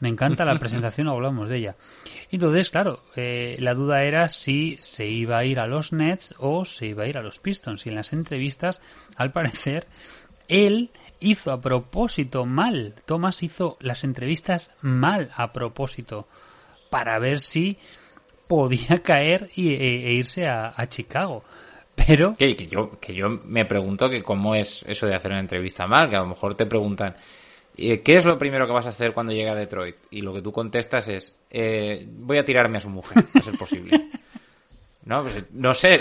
[0.00, 1.76] Me encanta la presentación, hablamos de ella.
[2.30, 6.66] Entonces, claro, eh, la duda era si se iba a ir a los Nets o
[6.66, 7.86] se iba a ir a los Pistons.
[7.86, 8.82] Y en las entrevistas,
[9.16, 9.86] al parecer,
[10.48, 10.90] él
[11.20, 12.96] hizo a propósito mal.
[13.06, 16.28] Thomas hizo las entrevistas mal a propósito
[16.90, 17.78] para ver si
[18.46, 21.44] podía caer y, e, e irse a, a Chicago.
[21.94, 25.40] Pero Que, que yo, que yo me pregunto que cómo es eso de hacer una
[25.40, 27.14] entrevista mal, que a lo mejor te preguntan,
[27.76, 29.96] eh, ¿qué es lo primero que vas a hacer cuando llegue a Detroit?
[30.10, 33.56] Y lo que tú contestas es, eh, voy a tirarme a su mujer, a ser
[33.56, 34.08] posible.
[35.06, 36.00] No, pues, no sé,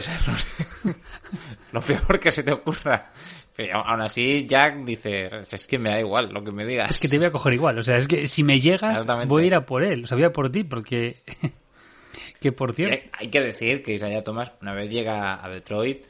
[1.73, 3.11] lo peor que se te ocurra.
[3.55, 6.89] Pero aún así, Jack dice, es que me da igual lo que me digas.
[6.91, 7.77] es que te voy a coger igual.
[7.77, 10.05] O sea, es que si me llegas, voy a ir a por él.
[10.05, 11.21] O sea, voy a por ti porque...
[12.43, 13.09] que por cierto...
[13.13, 16.05] hay- que decir que Isaiah Thomas, una vez llega a Detroit,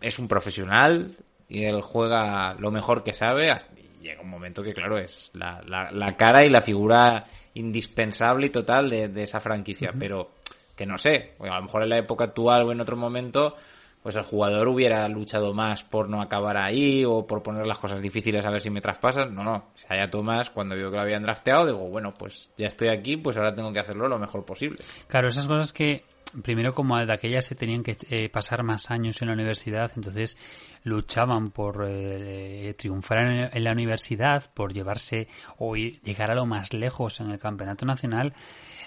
[0.00, 1.16] es un profesional
[1.48, 3.48] y él juega lo mejor que sabe.
[3.76, 8.46] y llega un momento que, claro, es la, la- la cara y la figura indispensable
[8.46, 9.92] y total de, de esa franquicia.
[9.98, 10.30] Pero
[10.76, 13.56] que no sé, a lo mejor en la época actual o en otro momento,
[14.04, 18.00] pues el jugador hubiera luchado más por no acabar ahí o por poner las cosas
[18.02, 19.34] difíciles a ver si me traspasan.
[19.34, 19.70] No, no.
[19.76, 23.36] Isaiah Thomas, cuando vio que lo habían drafteado, digo, bueno, pues ya estoy aquí, pues
[23.38, 24.76] ahora tengo que hacerlo lo mejor posible.
[25.08, 26.04] Claro, esas cosas que
[26.42, 30.36] primero como de aquellas se tenían que eh, pasar más años en la universidad, entonces
[30.82, 36.44] luchaban por eh, triunfar en, en la universidad, por llevarse o ir- llegar a lo
[36.44, 38.34] más lejos en el campeonato nacional.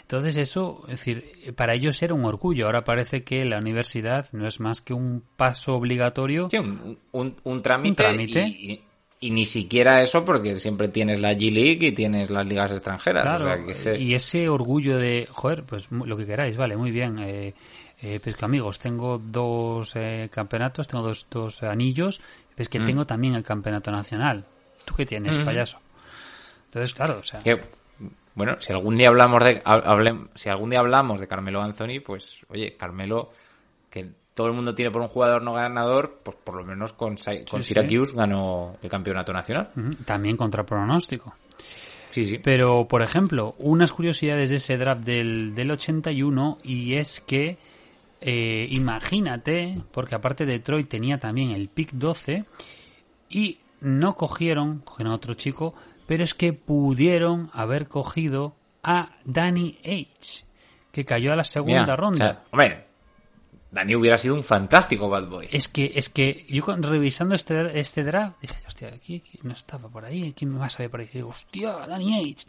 [0.08, 2.68] Entonces eso, es decir, para ellos era un orgullo.
[2.68, 6.48] Ahora parece que la universidad no es más que un paso obligatorio.
[6.50, 7.90] Sí, un, un, un trámite.
[7.90, 8.42] Un trámite.
[8.48, 8.82] Y, y-
[9.20, 13.24] y ni siquiera eso, porque siempre tienes la G-League y tienes las ligas extranjeras.
[13.24, 16.92] Claro, o sea, que y ese orgullo de, joder, pues lo que queráis, vale, muy
[16.92, 17.18] bien.
[17.20, 17.54] Eh,
[18.04, 22.22] eh, pues que amigos, tengo dos eh, campeonatos, tengo dos, dos anillos,
[22.58, 22.86] es que Mm.
[22.86, 24.46] tengo también el campeonato nacional.
[24.86, 25.46] ¿Tú qué tienes, Ujú.
[25.48, 25.80] payaso?
[26.66, 27.60] Entonces, claro, o sea, que,
[28.38, 29.62] bueno, si algún día hablamos de
[30.36, 33.32] si algún día hablamos de Carmelo Anthony, pues oye, Carmelo
[33.90, 37.16] que todo el mundo tiene por un jugador no ganador, pues por lo menos con,
[37.16, 37.64] con Sí, sí.
[37.64, 39.72] Syracuse ganó el campeonato nacional.
[40.06, 41.34] también contra pronóstico.
[42.12, 42.38] Sí, sí.
[42.38, 47.58] Pero, por ejemplo, unas curiosidades de ese draft del, del 81 y es que,
[48.22, 52.46] eh, imagínate, porque aparte Detroit tenía también el pick 12
[53.32, 55.74] y no cogieron, cogieron a otro chico,
[56.08, 60.46] pero es que pudieron haber cogido a Danny H,
[60.92, 62.26] que cayó a la segunda Mira, ronda.
[62.26, 62.88] o sea, hombre,
[63.70, 65.48] Dani hubiera sido un fantástico bad boy.
[65.52, 69.90] Es que, es que yo revisando este, este draft, dije, hostia, aquí, aquí no estaba
[69.90, 71.10] por ahí, ¿quién me va a saber por ahí?
[71.12, 72.48] Y digo, hostia, Danny H.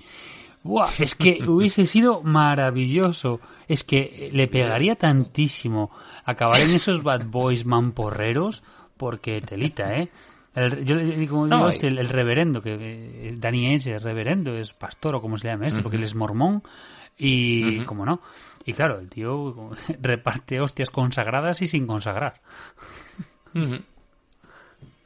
[0.62, 3.40] Buah, es que hubiese sido maravilloso.
[3.66, 5.90] Es que le pegaría tantísimo
[6.24, 8.62] acabar en esos bad boys mamporreros,
[8.96, 10.10] porque telita, ¿eh?
[10.58, 14.00] El- yo le digo, No, digo, y- este, el, el reverendo, que Danny H, el
[14.00, 16.62] reverendo, es pastor o como se llama esto, porque él es mormón.
[17.16, 18.20] Y, como no.
[18.64, 22.34] Y claro, el tío reparte hostias consagradas y sin consagrar.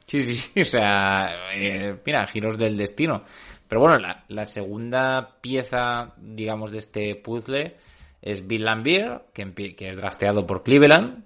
[0.05, 3.23] Sí, sí, o sea, eh, mira, giros del destino.
[3.67, 7.77] Pero bueno, la, la, segunda pieza, digamos, de este puzzle
[8.21, 11.23] es Bill Lambier, que, que es drafteado por Cleveland,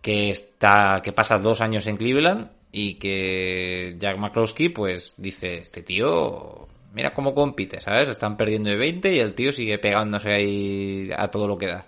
[0.00, 5.82] que está, que pasa dos años en Cleveland y que Jack McCloskey, pues, dice, este
[5.82, 8.08] tío, mira cómo compite, ¿sabes?
[8.08, 11.86] Están perdiendo de 20 y el tío sigue pegándose ahí a todo lo que da.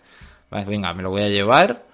[0.51, 1.85] Venga, me lo voy a llevar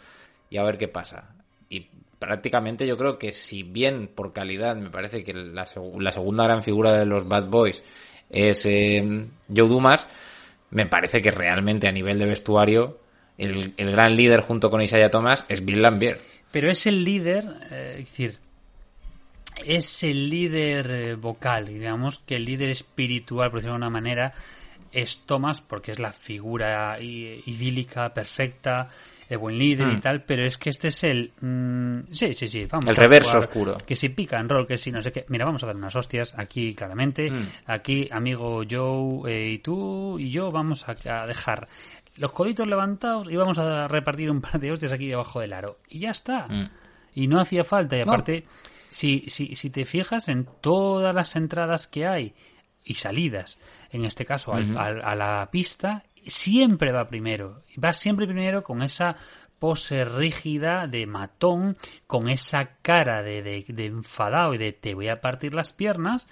[0.51, 1.35] y a ver qué pasa.
[1.69, 6.63] Y prácticamente yo creo que si bien por calidad me parece que la, segunda gran
[6.63, 7.83] figura de los Bad Boys
[8.31, 10.09] es eh, Joe Dumas,
[10.71, 12.99] me parece que realmente a nivel de vestuario
[13.37, 16.19] el, el gran líder junto con Isaiah Thomas es Bill Lambier.
[16.51, 18.39] Pero es el líder, eh, es decir,
[19.65, 24.33] es el líder eh, vocal, digamos que el líder espiritual, por decirlo de una manera,
[24.93, 28.89] es Thomas porque es la figura idílica, perfecta,
[29.29, 30.01] de buen líder y mm.
[30.01, 31.33] tal, pero es que este es el...
[31.41, 32.89] Mm, sí, sí, sí, vamos.
[32.89, 33.77] El reverso oscuro.
[33.85, 35.25] Que si pica en rol, que si no sé qué.
[35.29, 37.31] Mira, vamos a dar unas hostias aquí claramente.
[37.31, 37.47] Mm.
[37.67, 41.67] Aquí, amigo Joe eh, y tú y yo vamos a, dejar
[42.17, 45.79] los coditos levantados y vamos a repartir un par de hostias aquí debajo del aro.
[45.89, 46.47] Y ya está.
[47.15, 47.97] Y no hacía falta.
[47.97, 48.45] Y aparte,
[48.97, 52.35] si, si, si te fijas en todas las entradas que hay
[52.83, 53.59] y salidas,
[53.91, 57.63] en este caso a la pista, siempre va primero.
[57.83, 59.17] Va siempre primero con esa
[59.59, 65.21] pose rígida de matón, con esa cara de, de, enfadado y de te voy a
[65.21, 66.27] partir las piernas.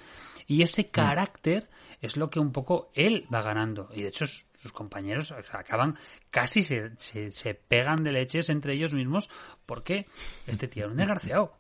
[0.47, 0.91] Y ese mm.
[0.91, 1.69] carácter
[2.01, 3.91] es lo que un poco él va ganando.
[3.93, 5.99] Y de hecho sus compañeros acaban
[6.31, 9.29] casi se, se, pegan de leches entre ellos mismos
[9.67, 10.07] porque
[10.47, 11.59] este tío era un desgraciado.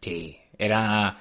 [0.00, 1.18] Sí, era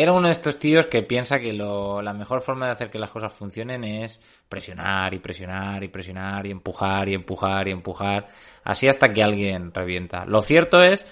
[0.00, 3.00] era uno de estos tíos que piensa que lo, la mejor forma de hacer que
[3.00, 8.28] las cosas funcionen es presionar y presionar y presionar y empujar y empujar y empujar,
[8.62, 10.24] así hasta que alguien revienta.
[10.24, 11.04] Lo cierto es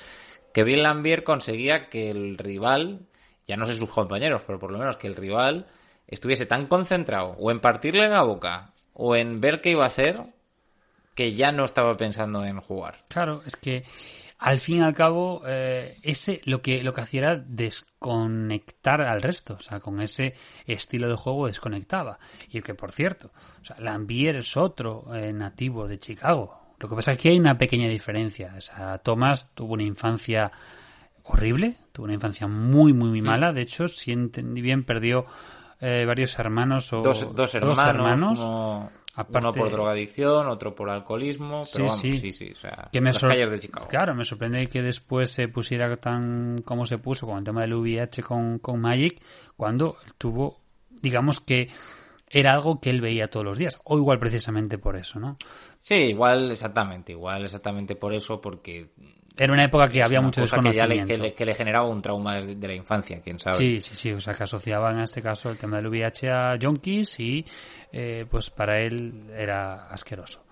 [0.54, 3.00] que Bill Lambier conseguía que el rival,
[3.44, 5.66] ya no sé sus compañeros, pero por lo menos que el rival
[6.06, 10.20] estuviese tan concentrado o en partirle la boca o en ver qué iba a hacer
[11.16, 13.04] que ya no estaba pensando en jugar.
[13.08, 13.84] Claro, es que
[14.38, 19.22] al fin y al cabo, eh, ese lo que, lo que hacía era desconectar al
[19.22, 19.54] resto.
[19.54, 20.34] O sea, con ese
[20.66, 22.18] estilo de juego desconectaba.
[22.50, 26.74] Y que, por cierto, o sea, Lambier es otro eh, nativo de Chicago.
[26.78, 28.54] Lo que pasa es que hay una pequeña diferencia.
[28.56, 30.52] O sea, Thomas tuvo una infancia
[31.22, 33.24] horrible, tuvo una infancia muy, muy, muy mm.
[33.26, 33.52] mala.
[33.54, 35.24] De hecho, si entendí bien, perdió
[35.80, 38.90] eh, varios hermanos o dos, dos hermanos, uno
[39.24, 43.50] por drogadicción, otro por alcoholismo, pero sí, sí, sí, o sea, que me las calles
[43.50, 43.88] de Chicago.
[43.88, 47.74] Claro, me sorprende que después se pusiera tan como se puso con el tema del
[47.74, 49.22] VIH con, con Magic,
[49.56, 50.60] cuando tuvo,
[51.02, 51.68] digamos que
[52.28, 55.38] era algo que él veía todos los días, o igual precisamente por eso, ¿no?
[55.80, 58.90] Sí, igual exactamente, igual exactamente por eso, porque
[59.36, 61.06] era una época que había mucho desconocimiento.
[61.06, 63.56] Que, le, que, le, generaba un trauma de, la infancia, quién sabe.
[63.56, 64.12] Sí, sí, sí.
[64.12, 67.44] O sea, que asociaba en este caso el tema del VIH a junkies y
[67.92, 70.44] eh, pues para él era asqueroso.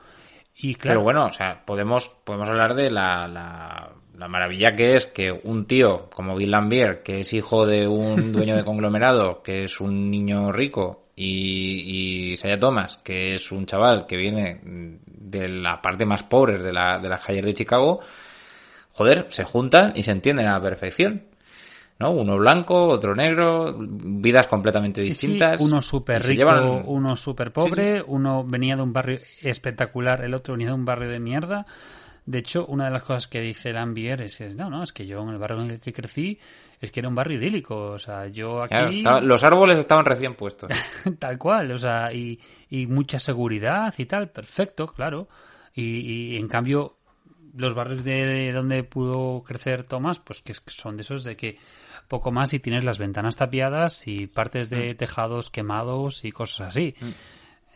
[0.57, 5.07] Y claro, Pero bueno, o sea, podemos, podemos hablar de la, la, maravilla que es
[5.07, 9.65] que un tío como Bill Lambier, que es hijo de un dueño de conglomerado, que
[9.65, 15.49] es un niño rico, y, y Saya Thomas, que es un chaval que viene de
[15.49, 18.01] la parte más pobre de, la, de las calles de Chicago,
[18.95, 21.25] joder, se juntan y se entienden a la perfección.
[21.99, 22.11] ¿no?
[22.11, 25.61] Uno blanco, otro negro, vidas completamente distintas.
[25.61, 30.69] Uno súper rico, uno súper pobre, uno venía de un barrio espectacular, el otro venía
[30.69, 31.67] de un barrio de mierda.
[32.27, 35.07] De hecho, una de las cosas que dice Lambier es que, no, no, es que
[35.07, 36.39] yo en el barrio en el que crecí
[36.81, 39.03] es que era un barrio idílico, o sea, yo aquí...
[39.23, 40.71] los árboles estaban recién puestos.
[41.19, 45.29] tal cual, o sea, y, y mucha seguridad y tal, perfecto, claro.
[45.75, 46.97] Y, y en cambio,
[47.57, 51.59] los barrios de, donde pudo crecer Tomás, pues que son de esos de que
[52.09, 54.97] poco más y tienes las ventanas tapiadas y partes de mm.
[54.97, 56.95] tejados quemados y cosas así.
[57.01, 57.11] Mm.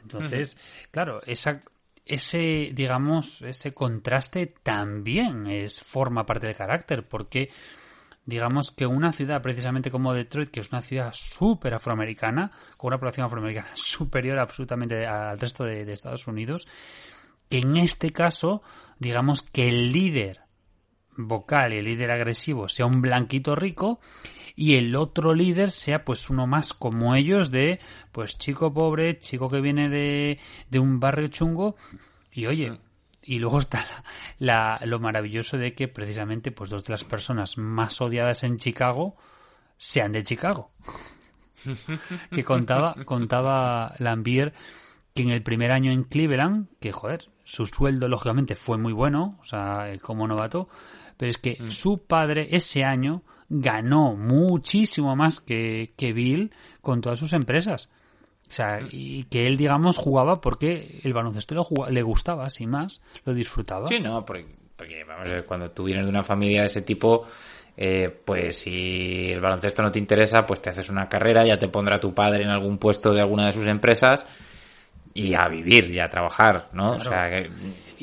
[0.02, 0.56] Entonces,
[0.90, 1.60] claro, esa
[2.04, 7.50] ese digamos ese contraste también es forma parte del carácter porque
[8.24, 12.98] digamos que una ciudad precisamente como Detroit que es una ciudad súper afroamericana con una
[12.98, 16.66] población afroamericana superior absolutamente al resto de Estados Unidos
[17.50, 18.62] que en este caso
[18.98, 20.40] digamos que el líder
[21.16, 24.00] vocal y el líder agresivo sea un blanquito rico
[24.54, 27.80] y el otro líder sea pues uno más como ellos de
[28.12, 30.38] pues chico pobre, chico que viene de,
[30.70, 31.76] de un barrio chungo
[32.32, 32.78] y oye,
[33.22, 33.84] y luego está
[34.38, 39.16] la, lo maravilloso de que precisamente pues dos de las personas más odiadas en Chicago
[39.76, 40.72] sean de Chicago.
[42.30, 44.54] que contaba, contaba Lambier
[45.14, 49.38] que en el primer año en Cleveland, que joder, su sueldo lógicamente fue muy bueno,
[49.40, 50.68] o sea, como novato,
[51.16, 51.70] pero es que Mm.
[51.70, 57.88] su padre ese año ganó muchísimo más que, que Bill con todas sus empresas.
[58.46, 62.70] O sea, y que él, digamos, jugaba porque el baloncesto le, jugaba- le gustaba, sin
[62.70, 63.88] más, lo disfrutaba.
[63.88, 64.46] Sí, no, porque,
[64.76, 67.26] porque, vamos a ver, cuando tú vienes de una familia de ese tipo,
[67.76, 71.68] eh, pues si el baloncesto no te interesa, pues te haces una carrera, ya te
[71.68, 74.24] pondrá tu padre en algún puesto de alguna de sus empresas
[75.18, 76.92] y a vivir y a trabajar, ¿no?
[76.92, 77.50] O sea, que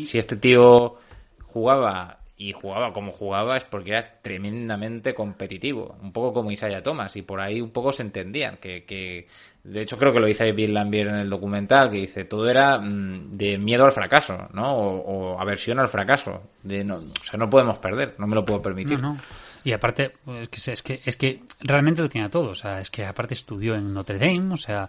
[0.05, 0.97] si este tío
[1.43, 7.15] jugaba y jugaba como jugaba es porque era tremendamente competitivo, un poco como Isaiah Thomas
[7.15, 9.27] y por ahí un poco se entendían que, que
[9.63, 12.77] de hecho creo que lo dice Bill Lambier en el documental que dice todo era
[12.77, 14.75] mm, de miedo al fracaso, ¿no?
[14.75, 18.43] O, o aversión al fracaso, de no, o sea, no podemos perder, no me lo
[18.43, 18.99] puedo permitir.
[18.99, 19.19] No, no.
[19.65, 22.51] Y aparte, es que, es que, es que realmente lo tenía todo.
[22.51, 24.53] O sea, es que aparte estudió en Notre Dame.
[24.53, 24.87] O sea,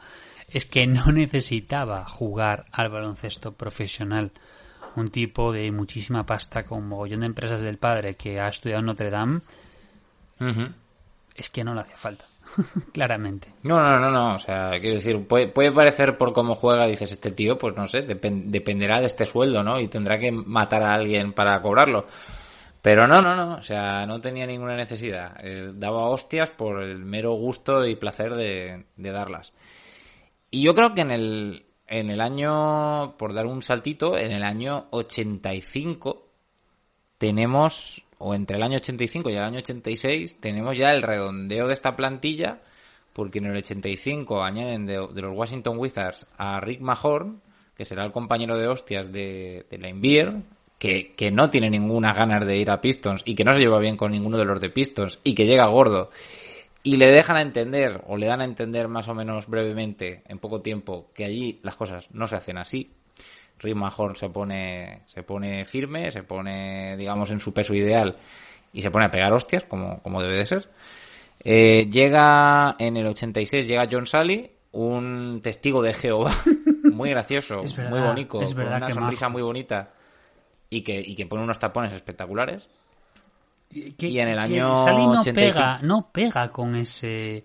[0.49, 4.31] es que no necesitaba jugar al baloncesto profesional.
[4.95, 8.87] Un tipo de muchísima pasta con mogollón de empresas del padre que ha estudiado en
[8.87, 9.41] Notre Dame,
[11.35, 12.25] es que no le hacía falta.
[12.93, 13.49] Claramente.
[13.65, 17.13] No, no, no, no, o sea, quiero decir, puede, puede parecer por cómo juega, dices,
[17.13, 19.79] este tío, pues no sé, depen- dependerá de este sueldo, ¿no?
[19.81, 22.07] Y tendrá que matar a alguien para cobrarlo.
[22.83, 25.37] Pero no, no, no, o sea, no tenía ninguna necesidad.
[25.43, 29.53] Eh, daba hostias por el mero gusto y placer de, de darlas.
[30.51, 34.43] Y yo creo que en el, en el año, por dar un saltito, en el
[34.43, 36.27] año 85
[37.19, 41.73] tenemos, o entre el año 85 y el año 86, tenemos ya el redondeo de
[41.73, 42.63] esta plantilla,
[43.13, 47.41] porque en el 85 añaden de, los Washington Wizards a Rick Mahorn,
[47.75, 50.43] que será el compañero de hostias de, de Laimbeer,
[50.79, 53.79] que, que no tiene ninguna ganas de ir a Pistons y que no se lleva
[53.79, 56.11] bien con ninguno de los de Pistons y que llega gordo
[56.83, 60.39] y le dejan a entender o le dan a entender más o menos brevemente en
[60.39, 62.93] poco tiempo que allí las cosas no se hacen así.
[63.59, 68.15] Rick Mahorn se pone se pone firme, se pone digamos en su peso ideal
[68.73, 70.69] y se pone a pegar hostias como, como debe de ser.
[71.43, 76.33] Eh, llega en el 86 llega John Sally, un testigo de Jehová,
[76.93, 79.33] muy gracioso, verdad, muy bonito, con una sonrisa majo.
[79.33, 79.96] muy bonita
[80.71, 82.69] y que, y que pone unos tapones espectaculares.
[83.99, 85.35] Que- Y en el que año Sally no 85.
[85.35, 87.45] pega, no pega con ese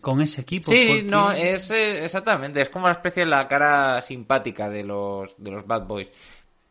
[0.00, 0.70] con ese equipo.
[0.70, 4.84] Sí, porque- no, es eh, exactamente, es como una especie de la cara simpática de
[4.84, 6.08] los, de los Bad Boys,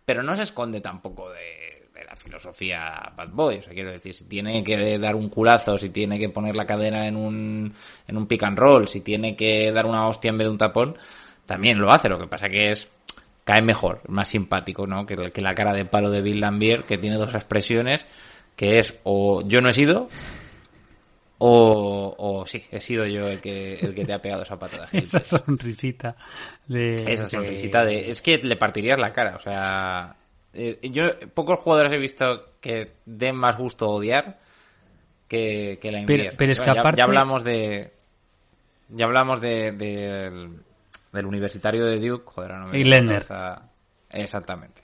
[0.06, 4.14] pero no se esconde tampoco de, de la filosofía Bad Boy, o sea, quiero decir,
[4.14, 7.74] si tiene que dar un culazo, si tiene que poner la cadena en un,
[8.08, 10.58] en un pick and roll, si tiene que dar una hostia en vez de un
[10.58, 10.96] tapón,
[11.46, 12.90] también lo hace, lo que pasa que es
[13.46, 15.06] cae mejor, más simpático, ¿no?
[15.06, 18.06] Que, que la cara de palo de Bill Lambier, que tiene dos expresiones,
[18.58, 20.10] que es o yo no he sido,
[21.38, 24.88] o, o sí, he sido yo el que, el que te ha pegado esa patada.
[24.94, 26.16] esa sonrisita
[26.68, 28.10] de Esa de- sonrisita de...
[28.10, 30.16] Es que le partirías la cara, o sea...
[30.54, 34.40] eh, yo pocos jugadores he visto que den más gusto odiar
[35.28, 37.92] que, que la Pero- pero es que ya, hablamos de...
[38.90, 40.60] Ya hablamos de, del,
[41.16, 43.70] del universitario de Duke, joder, no me Y cabeza.
[44.12, 44.84] Exactamente.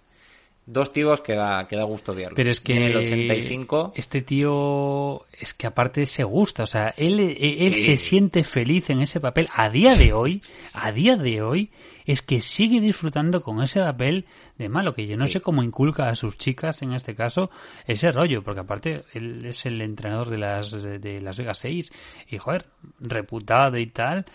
[0.65, 2.15] Dos tíos que da, que da gusto.
[2.35, 3.93] Pero es que en el 85...
[3.95, 7.81] este tío es que aparte se gusta, o sea, él, eh, él Sí.
[7.85, 9.49] se siente feliz en ese papel.
[9.53, 10.39] A día de hoy,
[10.75, 11.71] a día de hoy,
[12.05, 14.25] es que sigue disfrutando con ese papel
[14.59, 15.33] de malo, que yo no Sí.
[15.33, 17.49] sé cómo inculca a sus chicas en este caso
[17.87, 21.91] ese rollo, porque aparte él es el entrenador de las de Las Vegas 6
[22.29, 22.67] y joder,
[22.99, 24.25] reputado y tal.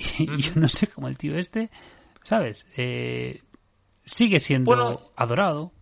[0.18, 1.70] Y yo no sé cómo el tío este,
[2.22, 2.66] ¿sabes?
[2.76, 3.42] Eh,
[4.04, 5.72] sigue siendo Bueno, adorado.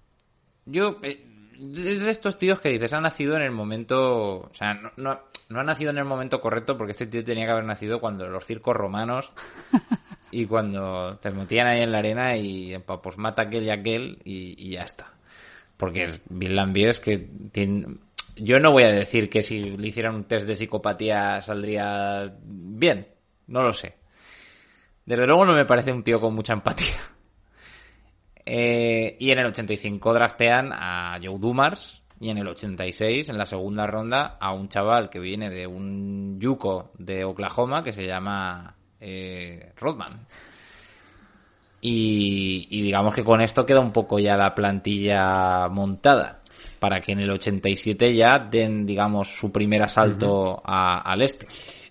[0.66, 1.25] Yo, eh,
[1.59, 4.41] de estos tíos que dices, ha nacido en el momento.
[4.41, 7.47] O sea, no, no, no ha nacido en el momento correcto porque este tío tenía
[7.47, 9.33] que haber nacido cuando los circos romanos
[10.31, 14.66] y cuando te metían ahí en la arena y pues mata aquel y aquel y,
[14.66, 15.12] y ya está.
[15.77, 17.19] Porque Bill Lambier es que
[17.53, 17.97] tiene.
[18.37, 23.09] Yo no voy a decir que si le hicieran un test de psicopatía saldría bien.
[23.47, 23.98] No lo sé.
[25.09, 26.95] Desde luego no me parece un tío con mucha empatía.
[28.51, 32.03] Eh, y en el 85 draftean a Joe Dumars.
[32.19, 36.41] Y en el 86, en la segunda ronda, a un chaval que viene de un
[36.41, 40.27] yuco de Oklahoma que se llama eh, Rodman.
[41.81, 46.41] Y, y digamos que con esto queda un poco ya la plantilla montada.
[46.81, 51.47] Para que en el 87 ya den, digamos, su primer asalto a- al este.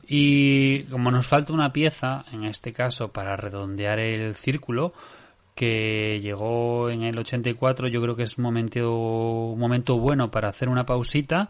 [0.08, 4.94] Y como nos falta una pieza, en este caso, para redondear el círculo,
[5.54, 10.70] que llegó en el 84, yo creo que es un momento, momento bueno para hacer
[10.70, 11.50] una pausita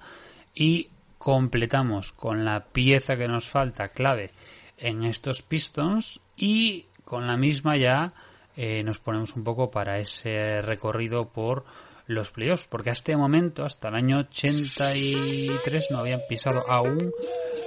[0.56, 4.32] y completamos con la pieza que nos falta clave
[4.78, 8.14] en estos Pistons y con la misma ya
[8.56, 11.66] eh, nos ponemos un poco para ese recorrido por
[12.08, 17.12] los playoffs, porque hasta este momento, hasta el año 83, no habían pisado aún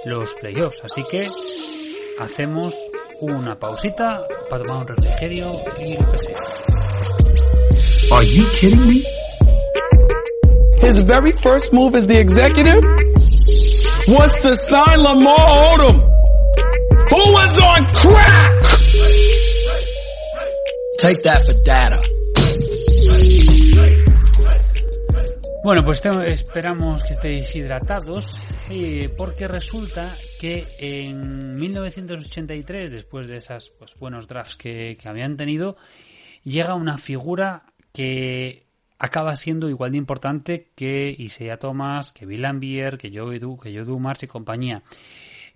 [0.05, 0.79] los playoffs.
[0.83, 1.21] Así que
[2.19, 2.75] hacemos
[3.21, 6.37] una pausita para tomar un refrigerio y lo que sea.
[8.11, 9.03] Are you kidding me?
[10.81, 12.83] His very first move as the executive
[14.07, 16.01] was to sign Lamar Odom,
[17.09, 18.61] who was on crack.
[20.97, 22.10] Take that for data.
[25.63, 33.69] Bueno, pues esperamos que estéis hidratados eh, porque resulta que en 1983, después de esos
[33.77, 35.77] pues, buenos drafts que, que habían tenido,
[36.43, 38.65] llega una figura que
[38.97, 43.71] acaba siendo igual de importante que Isaiah Thomas, que Bill Lambier, que Joe, du, que
[43.71, 44.81] Joe Dumars y compañía,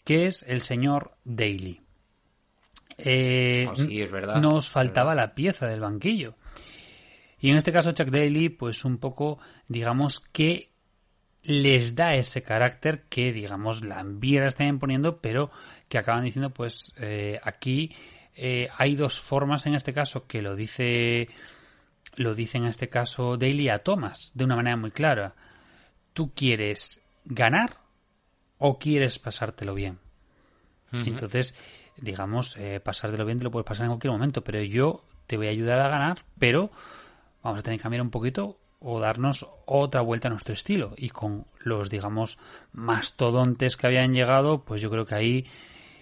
[0.03, 1.82] que es el señor Daly.
[2.97, 4.36] Eh, Oh, sí, es verdad.
[4.39, 5.30] Nos es faltaba verdad.
[5.30, 6.36] la pieza del banquillo.
[7.46, 9.38] Y en este caso Chuck Daly, pues un poco,
[9.68, 10.72] digamos que
[11.43, 15.52] les da ese carácter que, digamos, Lambier está imponiendo, pero
[15.88, 17.96] que acaban diciendo, pues eh, aquí
[18.34, 21.30] eh, hay dos formas en este caso que lo dice
[22.16, 25.36] lo dice en este caso Daly a Thomas de una manera muy clara.
[26.14, 27.78] ¿Tú quieres ganar
[28.58, 30.00] o quieres pasártelo bien?
[30.91, 31.54] Entonces,
[31.96, 35.46] digamos, eh, pasártelo bien te lo puedes pasar en cualquier momento, pero yo te voy
[35.46, 36.72] a ayudar a ganar, pero
[37.46, 40.93] vamos a tener que cambiar un poquito o darnos otra vuelta a nuestro estilo.
[40.98, 42.39] Y con los, digamos,
[42.74, 45.46] mastodontes que habían llegado, pues yo creo que ahí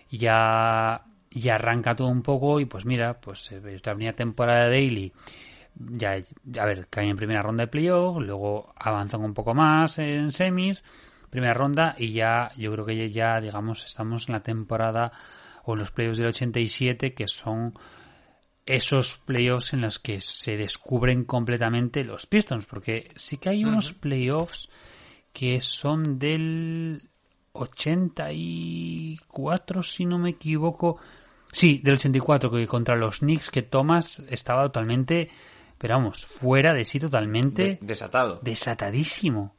[0.10, 4.70] ya, ya arranca todo un poco y pues mira, pues eh, la primera temporada de
[4.70, 5.14] Daily
[5.76, 6.16] ya,
[6.60, 10.86] a ver, caen en primera ronda de playoff, luego avanzan un poco más en semis,
[11.30, 15.12] primera ronda y ya, yo creo que ya, digamos, estamos en la temporada
[15.66, 17.74] o en los playoffs del 87 que son
[18.66, 23.94] esos playoffs en los que se descubren completamente los Pistons, porque sí que hay unos
[23.94, 24.70] playoffs
[25.34, 27.02] que son del
[27.52, 30.98] 84, si no me equivoco.
[31.52, 35.30] Sí, del 84, que contra los Knicks, que Thomas estaba totalmente,
[35.78, 38.40] pero vamos, fuera de sí totalmente De- desatado.
[38.42, 39.54] desatadísimo.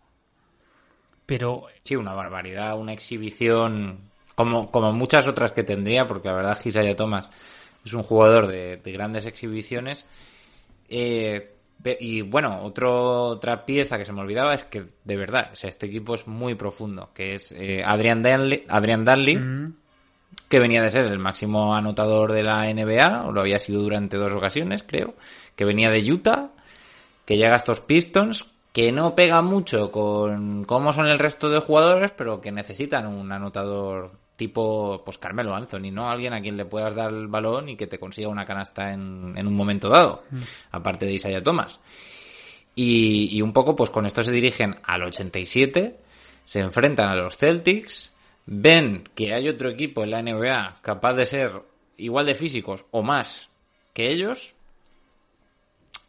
[1.26, 6.58] Pero Sí, una barbaridad, una exhibición como, como muchas otras que tendría, porque la verdad
[6.64, 7.28] Isaiah Thomas
[7.84, 10.04] es un jugador de, de grandes exhibiciones.
[10.88, 11.50] Eh,
[12.00, 15.68] y bueno, otro, otra pieza que se me olvidaba es que de verdad, o sea,
[15.68, 19.38] este equipo es muy profundo, que es eh, Adrian Danley, Adrian Danley
[20.48, 24.16] que venía de ser el máximo anotador de la NBA, o lo había sido durante
[24.16, 25.14] dos ocasiones, creo,
[25.56, 26.50] que venía de Utah,
[27.24, 31.60] que llega a estos Pistons, que no pega mucho con cómo son el resto de
[31.60, 36.08] jugadores, pero que necesitan un anotador tipo, pues Carmelo Anthony, ¿no?
[36.08, 39.34] Alguien a quien le puedas dar el balón y que te consiga una canasta en,
[39.36, 40.24] en un momento dado,
[40.72, 41.80] aparte de Isaiah Thomas.
[42.74, 45.96] Y, y un poco, pues con esto se dirigen al 87,
[46.44, 48.12] se enfrentan a los Celtics,
[48.46, 51.62] ven que hay otro equipo en la NBA capaz de ser
[51.96, 53.48] igual de físicos o más
[53.92, 54.54] que ellos.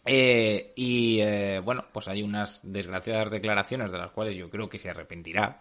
[0.06, 4.80] eh, y eh, bueno, pues hay unas desgraciadas declaraciones de las cuales yo creo que
[4.80, 5.60] se arrepentirá.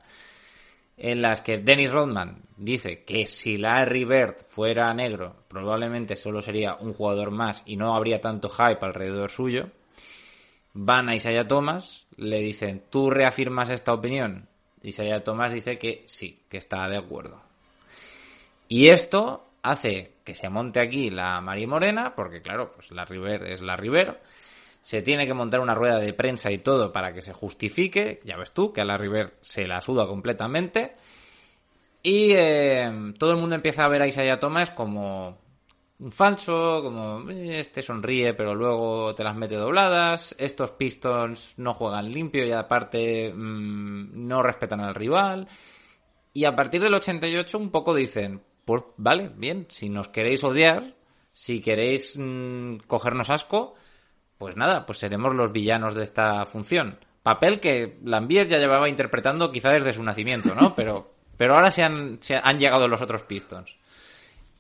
[0.96, 6.76] En las que Dennis Rodman dice que si Larry Bird fuera negro, probablemente solo sería
[6.76, 9.70] un jugador más y no habría tanto hype alrededor suyo.
[10.72, 14.48] Van a Isaiah Thomas, le dicen, ¿tú reafirmas esta opinión?
[14.82, 17.40] Isaiah Thomas dice que sí, que está de acuerdo.
[18.68, 23.46] Y esto hace que se monte aquí la Mari Morena, porque claro, pues la River
[23.46, 24.20] es la River.
[24.84, 28.20] Se tiene que montar una rueda de prensa y todo para que se justifique.
[28.24, 30.94] Ya ves tú, que a la River se la suda completamente.
[32.02, 35.38] Y eh, todo el mundo empieza a ver a Isaiah Thomas como
[36.00, 41.72] un falso, como eh, este sonríe pero luego te las mete dobladas, estos Pistons no
[41.72, 45.48] juegan limpio y aparte mmm, no respetan al rival.
[46.34, 50.94] Y a partir del 88 un poco dicen, pues vale, bien, si nos queréis odiar,
[51.32, 53.76] si queréis mmm, cogernos asco,
[54.44, 56.98] pues nada, pues seremos los villanos de esta función.
[57.22, 60.74] Papel que Lambier ya llevaba interpretando quizá desde su nacimiento, ¿no?
[60.76, 63.74] Pero, pero ahora se han, se han llegado los otros Pistons.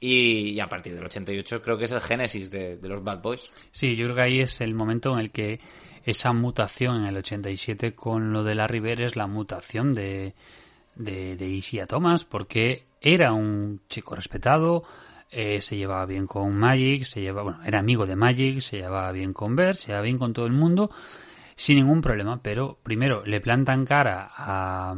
[0.00, 3.20] Y, y, a partir del 88 creo que es el génesis de, de, los Bad
[3.20, 3.50] Boys.
[3.72, 5.60] Sí, yo creo que ahí es el momento en el que
[6.06, 10.32] esa mutación en el 87 con lo de la River es la mutación de,
[10.94, 14.84] de, de Isia Thomas, porque era un chico respetado,
[15.34, 19.10] eh, se llevaba bien con Magic, se llevaba, bueno, era amigo de Magic, se llevaba
[19.12, 20.90] bien con Bert, se llevaba bien con todo el mundo,
[21.56, 24.94] sin ningún problema, pero primero le plantan cara a,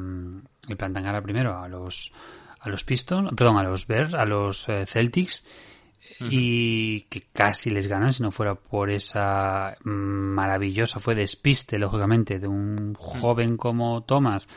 [0.69, 2.13] le plantan cara primero a los
[2.61, 5.45] a los Pistons, perdón, a los Bears, a los eh, Celtics,
[6.21, 12.49] y que casi les ganan si no fuera por esa maravillosa, fue despiste, lógicamente, de
[12.49, 14.49] un joven como Thomas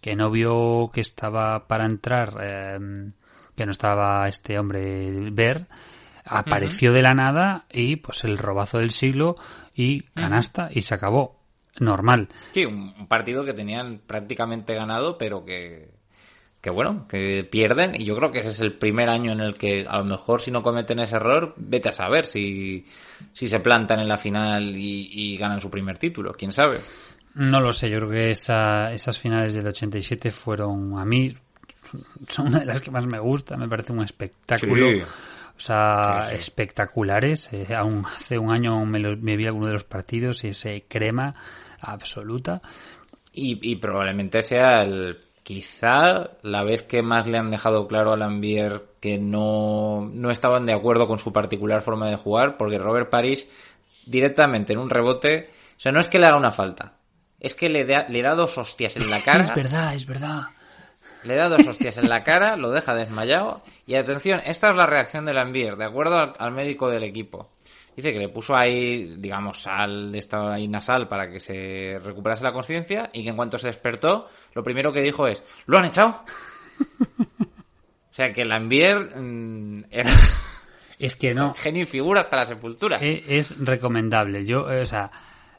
[0.00, 3.12] que no vio que estaba para entrar, em,
[3.58, 5.66] que no estaba este hombre ver,
[6.24, 9.36] apareció de la nada y pues el robazo del siglo
[9.74, 11.36] y canasta y se acabó.
[11.80, 12.28] Normal.
[12.54, 15.90] Sí, un partido que tenían prácticamente ganado, pero que
[16.60, 19.54] que bueno, que pierden y yo creo que ese es el primer año en el
[19.54, 22.84] que a lo mejor si no cometen ese error, vete a saber si,
[23.32, 26.78] si se plantan en la final y, ganan su primer título, quién sabe.
[27.34, 31.32] No lo sé, yo creo que esa, esas finales del 87 fueron a mí,
[32.28, 35.04] son una de las que más me gusta, me parece un espectáculo.
[35.56, 37.52] O sea, espectaculares.
[37.52, 41.34] Eh, aún hace un año me, me vi alguno de los partidos y ese crema
[41.80, 42.62] absoluta.
[43.32, 45.18] Y, y probablemente sea el
[45.48, 50.66] quizá la vez que más le han dejado claro a Lambier que no, no estaban
[50.66, 53.48] de acuerdo con su particular forma de jugar, porque Robert Parrish
[54.04, 56.98] directamente en un rebote, o sea, no es que le haga una falta,
[57.40, 59.40] es que le da, le da dos hostias en la cara.
[59.40, 60.42] Es verdad, es verdad.
[61.28, 63.62] Le da dos hostias en la cara, lo deja desmayado.
[63.86, 67.50] Y atención, esta es la reacción de Lambier, de acuerdo al médico del equipo.
[67.94, 72.44] Dice que le puso ahí, digamos, sal de estado ahí nasal para que se recuperase
[72.44, 75.84] la conciencia y que en cuanto se despertó, lo primero que dijo es, ¿lo han
[75.84, 76.24] echado?
[78.10, 80.12] o sea que la mm, era...
[80.98, 81.52] Es que no.
[81.58, 82.98] Genio y figura hasta la sepultura.
[83.02, 84.46] E, es, recomendable.
[84.46, 85.10] Yo, o sea,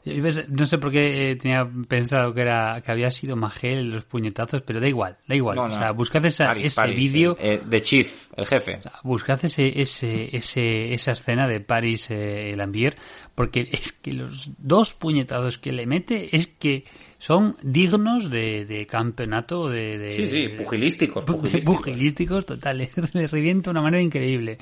[0.04, 4.62] no sé por qué eh, tenía pensado que era que había sido Magel los puñetazos,
[4.62, 5.58] pero da igual, da igual.
[5.58, 6.46] O sea, buscad ese
[6.94, 7.36] vídeo.
[7.38, 8.80] Eh, de Chief, el jefe.
[9.02, 12.96] buscad ese, ese, ese, esa escena de Paris eh, Lambier,
[13.34, 16.84] porque es que los dos puñetazos que le mete es que
[17.18, 21.24] son dignos de, de campeonato de, de, Sí, sí, pugilísticos.
[21.26, 22.78] Pugilísticos, pugilísticos total.
[23.12, 24.56] Le revienta de una manera increíble.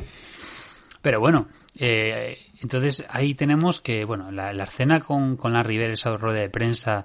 [1.03, 6.16] Pero bueno, eh, entonces ahí tenemos que, bueno, la, escena con, con la River, esa
[6.16, 7.05] rueda de prensa.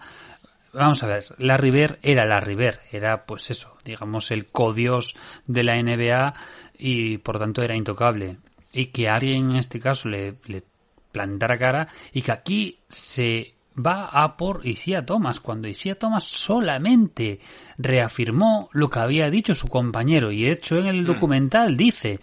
[0.73, 5.15] Vamos a ver, la River era la River, era pues eso, digamos el codios
[5.45, 6.33] de la NBA
[6.77, 8.37] y por tanto era intocable.
[8.71, 10.63] Y que alguien en este caso le, le
[11.11, 17.39] plantara cara y que aquí se va a por Isia Thomas, cuando Isia Thomas solamente
[17.77, 21.05] reafirmó lo que había dicho su compañero y de hecho en el hmm.
[21.05, 22.19] documental dice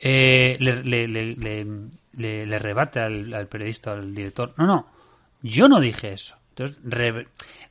[0.00, 4.54] eh, le, le, le, le, rebate al, periodista, al director.
[4.56, 4.86] No, no,
[5.42, 6.36] yo no dije eso.
[6.50, 6.78] Entonces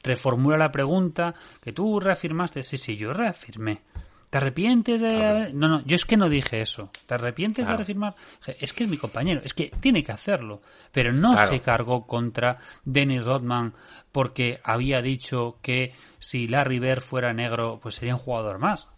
[0.04, 2.64] reformula la pregunta que tú reafirmaste.
[2.64, 3.82] Sí, sí, yo reafirmé.
[4.30, 5.52] ¿Te arrepientes de.?
[5.54, 6.92] No, no, yo es que no dije eso.
[7.08, 8.14] ¿Te arrepientes de reafirmar?
[8.60, 10.62] Es que es mi compañero, es que tiene que hacerlo.
[10.92, 13.74] Pero no se cargó contra Dennis Rodman
[14.12, 18.92] porque había dicho que si Larry Bird fuera negro, pues sería un jugador más.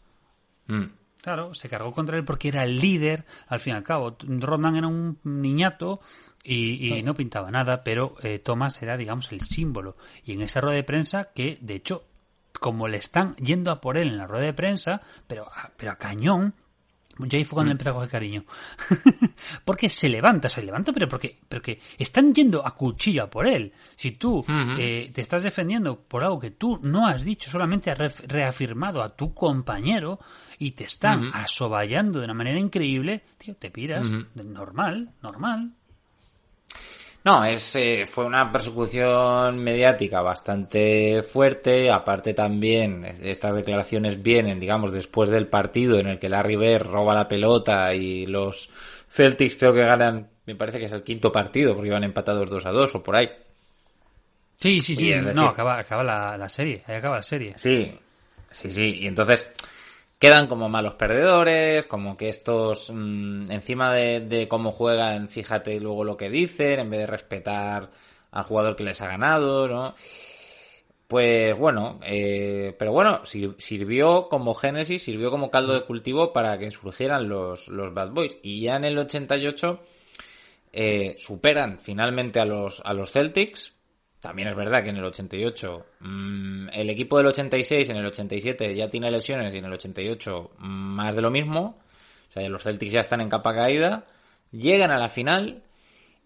[0.67, 1.00] Mm.
[1.21, 4.17] Claro, se cargó contra él porque era el líder, al fin y al cabo.
[4.19, 6.01] Rodman era un niñato
[6.43, 9.97] y, no pintaba nada, pero eh, Thomas era, digamos, el símbolo.
[10.25, 12.05] Y en esa rueda de prensa, que de hecho,
[12.59, 15.97] como le están yendo a por él en la rueda de prensa, pero pero a
[15.97, 16.55] cañón,
[17.19, 17.73] ya ahí fue cuando mm.
[17.73, 18.45] empezó a coger cariño.
[19.65, 23.73] porque se levanta, se levanta, pero porque, porque están yendo a cuchillo por él.
[23.95, 24.43] Si tú
[24.79, 29.15] eh, te estás defendiendo por algo que tú no has dicho, solamente has reafirmado a
[29.15, 30.19] tu compañero
[30.61, 34.11] y te están asoballando de una manera increíble, tío, te piras.
[34.35, 35.71] Normal, normal.
[37.23, 41.89] No, es, eh, fue una persecución mediática bastante fuerte.
[41.89, 47.15] Aparte también, estas declaraciones vienen, digamos, después del partido en el que Larry Bird roba
[47.15, 48.69] la pelota y los
[49.07, 52.65] Celtics creo que ganan, me parece que es el quinto partido porque iban empatados 2
[52.67, 53.31] a 2 o por ahí.
[54.57, 55.11] Sí, sí, sí.
[55.33, 56.83] no, acaba, acaba la, la, serie.
[56.85, 57.55] Ahí acaba la serie.
[57.57, 57.97] Sí,
[58.51, 58.99] sí, sí.
[58.99, 59.51] Y entonces
[60.21, 66.15] quedan como malos perdedores, como que estos, mm, encima de, cómo juegan, fíjate luego lo
[66.15, 67.89] que dicen, en vez de respetar
[68.29, 69.95] al jugador que les ha ganado, ¿no?
[71.07, 76.69] Pues bueno, eh, pero bueno, sirvió como génesis, sirvió como caldo de cultivo para que
[76.69, 78.37] surgieran los, los Bad Boys.
[78.43, 79.79] Y ya en el 88
[80.71, 83.73] eh, superan finalmente a los, a los Celtics,
[84.21, 88.75] también es verdad que en el 88 mm, el equipo del 86 en el 87
[88.75, 91.79] ya tiene lesiones y en el 88 más de lo mismo.
[92.29, 94.05] O sea, los Celtics ya están en capa caída.
[94.51, 95.63] Llegan a la final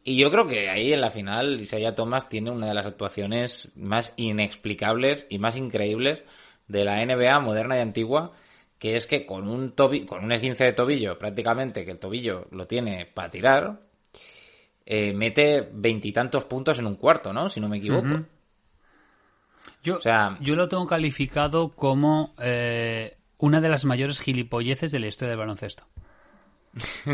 [0.04, 3.72] y yo creo que ahí en la final Isaiah Thomas tiene una de las actuaciones
[3.76, 6.22] más inexplicables y más increíbles
[6.68, 8.32] de la NBA moderna y antigua,
[8.78, 12.68] que es que con un con un esguince de tobillo prácticamente que el tobillo lo
[12.68, 13.80] tiene para tirar,
[14.86, 17.50] eh, mete veintitantos puntos en un cuarto, ¿no?
[17.50, 18.26] Si no me equivoco.
[19.84, 20.00] Yo,
[20.42, 25.40] yo lo tengo calificado como eh, una de las mayores gilipolleces de la historia del
[25.40, 25.86] baloncesto.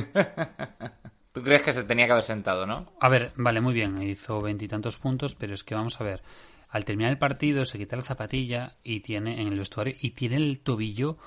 [1.33, 2.91] ¿Tú crees que se tenía que haber sentado, no?
[2.99, 6.21] A ver, vale, muy bien, hizo veintitantos puntos, pero es que vamos a ver.
[6.69, 10.37] Al terminar el partido se quita la zapatilla y tiene en el vestuario y tiene
[10.37, 11.17] el tobillo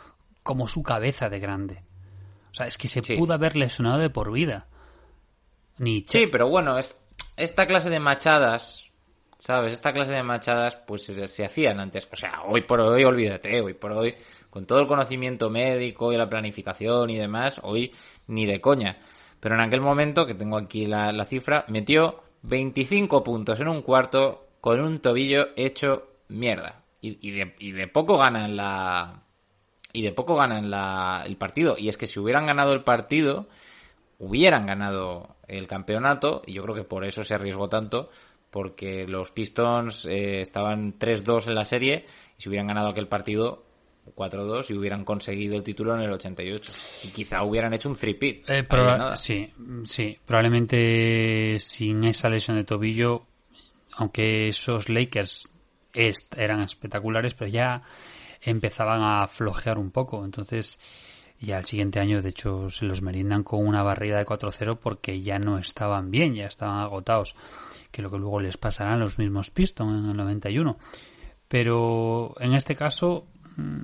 [0.43, 1.83] como su cabeza de grande.
[2.51, 3.17] O sea, es que se Sí.
[3.17, 4.67] pudo haber lesionado de por vida.
[5.79, 7.05] Ni Sí, pero bueno, es,
[7.37, 8.85] esta clase de machadas,
[9.39, 9.75] ¿sabes?
[9.75, 12.09] Esta clase de machadas, pues se, se hacían antes.
[12.13, 14.15] O sea, hoy por hoy, olvídate, hoy por hoy,
[14.51, 17.93] con todo el conocimiento médico y la planificación y demás, hoy
[18.29, 18.99] ni de coña.
[19.41, 23.83] Pero en aquel momento, que tengo aquí la, la cifra, metió 25 puntos en un
[23.83, 26.83] cuarto con un tobillo hecho mierda.
[27.01, 29.23] Y, y de, y de poco ganan la.
[29.93, 31.77] Y de poco ganan la, el partido.
[31.79, 33.47] Y es que si hubieran ganado el partido,
[34.19, 38.11] hubieran ganado el campeonato y yo creo que por eso se arriesgó tanto
[38.51, 42.05] porque los Pistons eh, estaban 3-2 en la serie
[42.39, 43.65] y si hubieran ganado aquel partido
[44.15, 46.73] 4-2 y hubieran conseguido el título en el 88
[47.05, 48.49] y quizá hubieran hecho un three-peat.
[48.49, 49.17] Eh, de nada.
[49.17, 49.51] sí,
[49.85, 53.27] sí, probablemente sin esa lesión de tobillo,
[53.97, 55.51] aunque esos Lakers
[55.93, 57.83] eran espectaculares, pero ya
[58.41, 60.79] empezaban a flojear un poco, entonces
[61.41, 65.21] ya el siguiente año de hecho se los merindan con una barrida de 4-0 porque
[65.23, 67.35] ya no estaban bien, ya estaban agotados,
[67.91, 70.79] que lo que luego les pasará a los mismos Pistons en el 91.
[71.49, 73.27] Pero en este caso,
[73.57, 73.83] mm,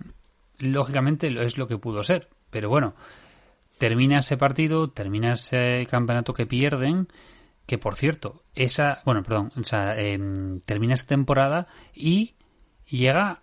[0.59, 2.95] lógicamente es lo que pudo ser, pero bueno,
[3.79, 7.09] termina ese partido, termina ese campeonato que pierden,
[7.67, 12.35] que por cierto, esa, bueno, perdón, o sea, em, termina esta temporada y
[12.87, 13.43] llega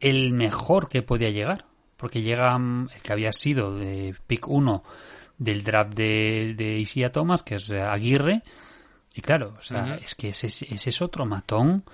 [0.00, 1.65] el mejor que podía llegar,
[1.96, 4.82] porque llega mm, el que había sido de pick 1
[5.38, 8.42] del draft de, de Isia Thomas, que es eh, Aguirre,
[9.14, 11.84] y claro, o sea, es que ese, es- ese es otro matón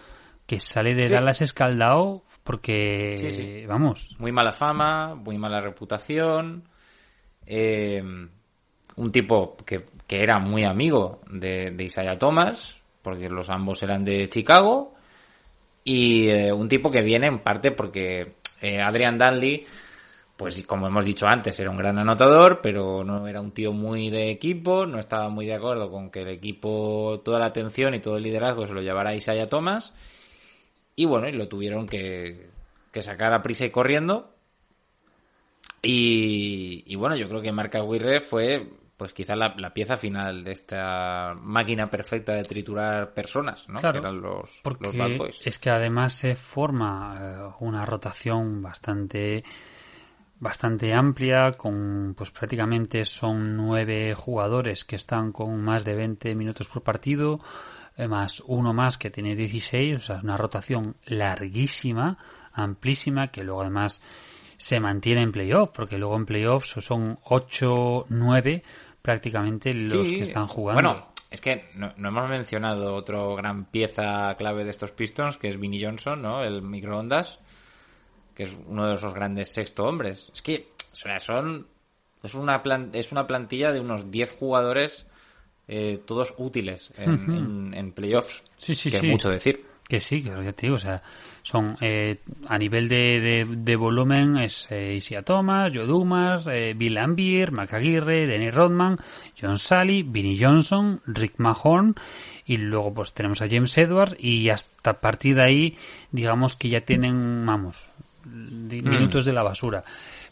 [0.46, 1.12] que sale de Sí.
[1.12, 3.66] Dallas escaldado porque, Sí, sí.
[3.66, 6.64] vamos, muy mala fama muy mala reputación
[7.46, 8.03] eh,
[8.96, 14.05] un tipo que, que era muy amigo de, de Isaiah Thomas porque los ambos eran
[14.05, 14.94] de Chicago
[15.84, 19.64] y eh, un tipo que viene en parte porque eh, Adrian Danley
[20.43, 24.11] pues como hemos dicho antes, era un gran anotador, pero no era un tío muy
[24.11, 28.01] de equipo, no estaba muy de acuerdo con que el equipo, toda la atención y
[28.01, 29.95] todo el liderazgo se lo llevara Isaiah Thomas.
[30.97, 32.51] Y bueno, y lo tuvieron que,
[32.90, 34.34] que sacar a prisa y corriendo.
[35.80, 40.45] Y, y bueno, yo creo que Marc Aguirre fue pues quizá la, la pieza final
[40.45, 43.80] de esta máquina perfecta de triturar personas, ¿no?
[43.80, 45.40] Claro, que eran los, porque los Bad Boys.
[45.45, 49.43] es que además se forma eh, una rotación bastante
[50.43, 56.66] bastante amplia con pues prácticamente son nueve jugadores que están con más de 20 minutos
[56.66, 57.38] por partido
[57.97, 62.18] eh, más uno más que tiene 16 o sea es una rotación larguísima
[62.53, 64.03] amplísima que luego además
[64.57, 68.64] se mantiene en playoff porque luego en playoffs son 8 9
[69.01, 70.82] prácticamente los Sí, que están jugando.
[70.82, 75.49] Bueno, es que no, no hemos mencionado otro gran pieza clave de estos Pistons, que
[75.49, 76.45] es Vinnie Johnson, ¿no?
[76.45, 77.40] El microondas,
[78.34, 80.30] que es uno de esos grandes sexto hombres.
[80.34, 81.66] Es que, o sea, son...
[82.22, 85.06] Es una, plan- es una plantilla de unos 10 jugadores,
[85.66, 88.42] eh, todos útiles en, en- en playoffs.
[88.56, 89.06] Sí, sí, que sí.
[89.06, 89.66] es mucho decir.
[89.88, 91.02] Que sí, que ya te digo, o sea,
[91.42, 96.72] son eh, a nivel de, de, de volumen es eh, Isia Thomas, Joe Dumas, eh,
[96.76, 98.96] Bill Lambier, Mark Aguirre, Denny Rodman,
[99.38, 101.96] John Sally, Vinnie Johnson, Rick Mahorn
[102.46, 105.78] y luego pues tenemos a James Edwards y hasta a partir de ahí
[106.12, 107.84] digamos que ya tienen, vamos,
[108.24, 109.84] minutos de la basura.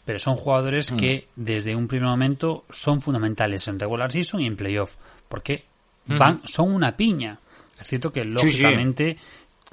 [0.05, 4.55] Pero son jugadores que desde un primer momento son fundamentales en regular season y en
[4.55, 4.91] playoff.
[5.27, 5.63] Porque
[6.05, 7.39] van, son una piña.
[7.79, 8.29] Es cierto que sí.
[8.29, 9.17] lógicamente,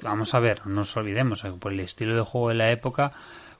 [0.01, 3.11] vamos a ver, no nos olvidemos, eh, por el estilo de juego de la época,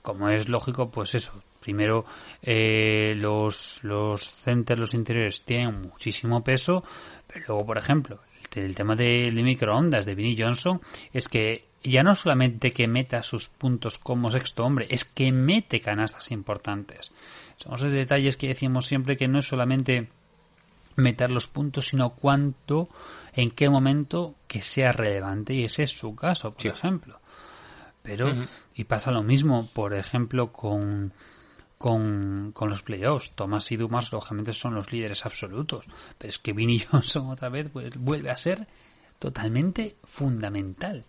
[0.01, 1.43] como es lógico, pues eso.
[1.60, 2.05] Primero,
[2.41, 6.84] eh, los, los centers, los interiores tienen muchísimo peso,
[7.28, 8.22] pero luego, por ejemplo,
[8.55, 10.82] el, el tema de, de microondas de Vinnie Johnson
[11.12, 15.80] es que ya no solamente que meta sus puntos como sexto hombre, es que mete
[15.80, 17.14] canastas importantes.
[17.58, 20.10] Son esos detalles que decimos siempre que no es solamente
[20.96, 22.90] meter los puntos, sino cuánto,
[23.34, 25.54] en qué momento que sea relevante.
[25.54, 27.20] Y ese es su caso, por ejemplo.
[28.02, 28.28] Pero,
[28.76, 31.14] y pasa lo mismo, por ejemplo, con,
[31.78, 33.32] con, con los playoffs.
[33.36, 35.86] Thomas y Dumas, lógicamente, son los líderes absolutos.
[36.18, 38.68] Pero es que Vinnie Johnson otra vez pues, vuelve a ser
[39.20, 41.06] totalmente fundamental.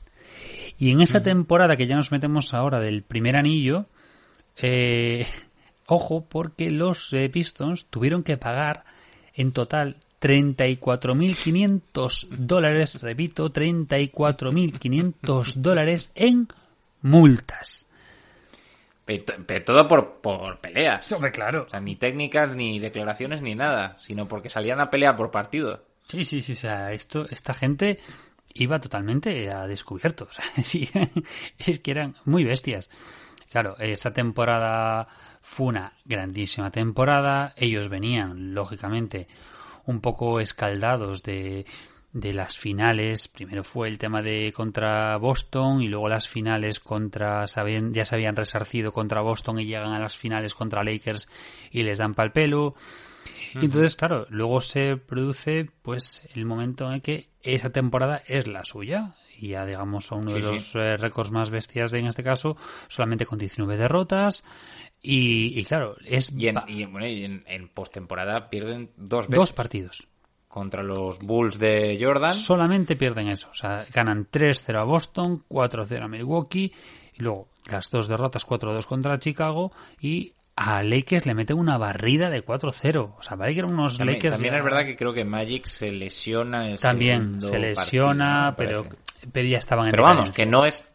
[0.79, 3.87] Y en esa temporada que ya nos metemos ahora del primer anillo,
[4.57, 5.27] eh,
[5.87, 8.85] ojo, porque los eh, Pistons tuvieron que pagar
[9.35, 16.47] en total 34.500 dólares, repito, 34.500 dólares en
[17.03, 17.87] multas.
[19.05, 21.11] Pero todo por, por peleas.
[21.13, 21.65] Hombre, claro.
[21.65, 25.83] O sea, ni técnicas, ni declaraciones, ni nada, sino porque salían a pelear por partido.
[26.07, 27.99] Sí, sí, sí, o sea, esto, esta gente
[28.55, 30.29] iba totalmente a descubierto.
[30.31, 30.89] O sea, sí,
[31.59, 32.91] es que eran muy bestias.
[33.51, 35.09] Claro, esta temporada
[35.41, 37.53] fue una grandísima temporada.
[37.57, 39.27] Ellos venían, lógicamente,
[39.87, 41.67] un poco escaldados de,
[42.13, 43.29] de las finales.
[43.29, 48.15] Primero fue el tema de contra Boston y luego las finales contra, sabían, ya se
[48.15, 51.29] habían resarcido contra Boston y llegan a las finales contra Lakers
[51.71, 52.75] y les dan pal pelo.
[53.55, 58.65] Entonces, claro, luego se produce pues el momento en el que esa temporada es la
[58.65, 59.15] suya.
[59.39, 60.47] Y ya digamos uno de sí.
[60.47, 62.57] los eh, récords más bestias de, en este caso,
[62.89, 64.45] solamente con 19 derrotas.
[65.03, 69.39] Y, y claro, es Y en, y, bueno, y en, en postemporada pierden dos veces
[69.39, 70.09] dos partidos.
[70.47, 72.35] contra los Bulls de Jordan.
[72.35, 73.49] Solamente pierden eso.
[73.51, 76.73] O sea, ganan 3-0 a Boston, 4-0 a Milwaukee,
[77.15, 79.73] y luego las dos derrotas 4-2 contra Chicago,
[80.03, 83.15] y a Lakers le meten una barrida de 4-0.
[83.19, 84.35] O sea, vale que eran unos También, Lakers.
[84.35, 88.55] también ya- es verdad que creo que Magic se lesiona en el También se lesiona,
[88.59, 89.29] pero, parece.
[89.33, 90.87] pero ya estaban en Pero vamos, que no es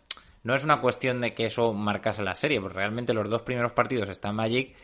[0.44, 3.72] no es una cuestión de que eso marcase la serie, porque realmente los dos primeros
[3.72, 4.76] partidos están Magic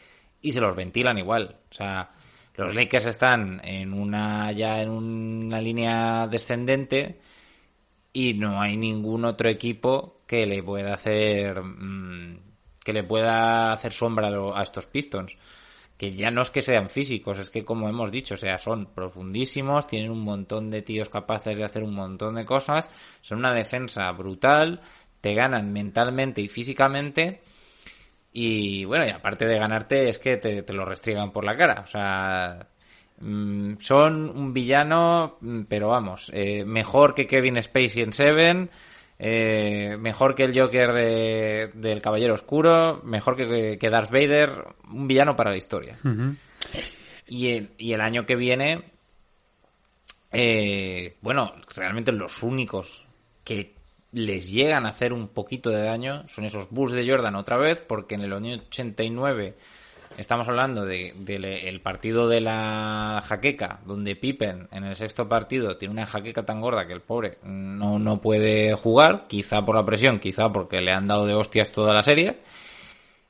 [0.42, 1.58] y se los ventilan igual.
[1.70, 2.10] O sea,
[2.56, 7.20] los Lakers están en una ya en una línea descendente
[8.12, 12.51] y no hay ningún otro equipo que le pueda hacer mm,
[12.84, 15.38] que le pueda hacer sombra a, estos Pistons
[15.98, 18.88] que ya no es que sean físicos, es que como hemos dicho, o sea, son
[18.88, 22.90] profundísimos, tienen un montón de tíos capaces de hacer un montón de cosas,
[23.22, 24.82] son una defensa brutal,
[25.22, 27.42] te ganan mentalmente y físicamente,
[28.34, 31.82] y bueno, y aparte de ganarte es que te, te lo restriegan por la cara,
[31.84, 32.68] o sea,
[33.20, 38.72] mm, son un villano, mm, pero vamos, eh, mejor que Kevin Spacey en Seven,
[39.24, 44.50] eh, mejor que el Joker de, del Caballero Oscuro, mejor que, que Darth Vader,
[44.92, 46.00] un villano para la historia.
[47.28, 48.84] Y el, y el año que viene,
[50.32, 53.06] eh, bueno, realmente los únicos
[53.44, 53.76] que
[54.12, 57.80] les llegan a hacer un poquito de daño son esos Bulls de Jordan otra vez,
[57.80, 59.56] porque en el año 89
[60.22, 65.78] estamos hablando de- del el partido de la jaqueca, donde Pippen en el sexto partido
[65.78, 69.86] tiene una jaqueca tan gorda que el pobre no, no puede jugar, quizá por la
[69.86, 72.38] presión, quizá porque le han dado de hostias toda la serie.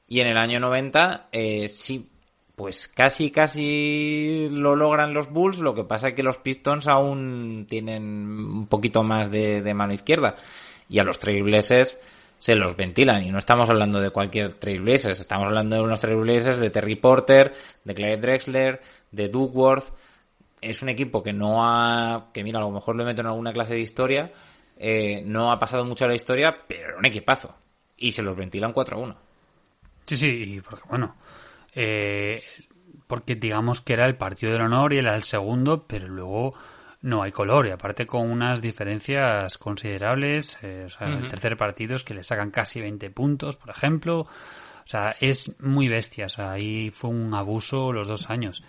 [0.08, 2.10] Y en el año 90, eh, sí,
[2.56, 5.60] pues casi, casi lo logran los Bulls.
[5.60, 9.94] Lo que pasa es que los Pistons aún tienen un poquito más de, de mano
[9.94, 10.36] izquierda.
[10.90, 11.98] Y a los Trailblazers
[12.42, 13.24] se los ventilan.
[13.24, 15.20] Y no estamos hablando de cualquier Trailblazers.
[15.20, 18.82] Estamos hablando de unos Trailblazers de Terry Porter, de Clyde Drexler,
[19.12, 19.94] de Duckworth.
[20.60, 23.54] Es un equipo que no ha, que mira, a lo mejor lo meto en alguna
[23.54, 24.32] clase de historia,
[24.76, 27.56] eh, no ha pasado mucho a la historia, pero era un equipazo.
[27.96, 29.18] Y se los ventilan 4 a 1.
[30.08, 31.16] Sí, sí, y porque bueno,
[31.76, 32.44] eh,
[33.06, 36.56] porque digamos que era el partido del honor y era el segundo, pero luego
[37.02, 41.96] no hay color y aparte con unas diferencias considerables, eh, o sea, el tercer partido
[41.96, 44.28] es que le sacan casi 20 puntos, por ejemplo, o
[44.88, 48.64] sea, es muy bestia, o sea, ahí fue un abuso los dos años.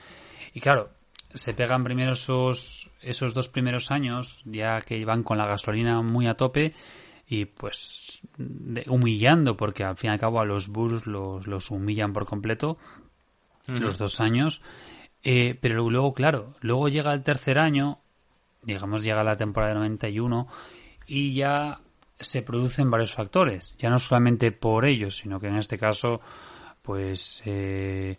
[0.54, 0.90] Y claro,
[1.34, 6.26] se pegan primero esos, esos dos primeros años, ya que van con la gasolina muy
[6.26, 6.74] a tope,
[7.28, 11.70] y pues de- humillando, porque al fin y al cabo a los Bulls los, los
[11.70, 12.76] humillan por completo
[13.80, 14.60] los dos años.
[15.22, 18.00] Eh, pero luego, claro, luego llega el tercer año,
[18.62, 20.46] digamos, llega la temporada de 91
[21.06, 21.80] y ya
[22.18, 26.20] se producen varios factores, ya no solamente por ellos, sino que en este caso,
[26.82, 28.18] pues eh,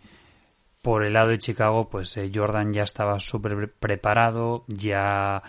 [0.81, 5.41] por el lado de Chicago, pues eh, Jordan ya estaba súper preparado, ya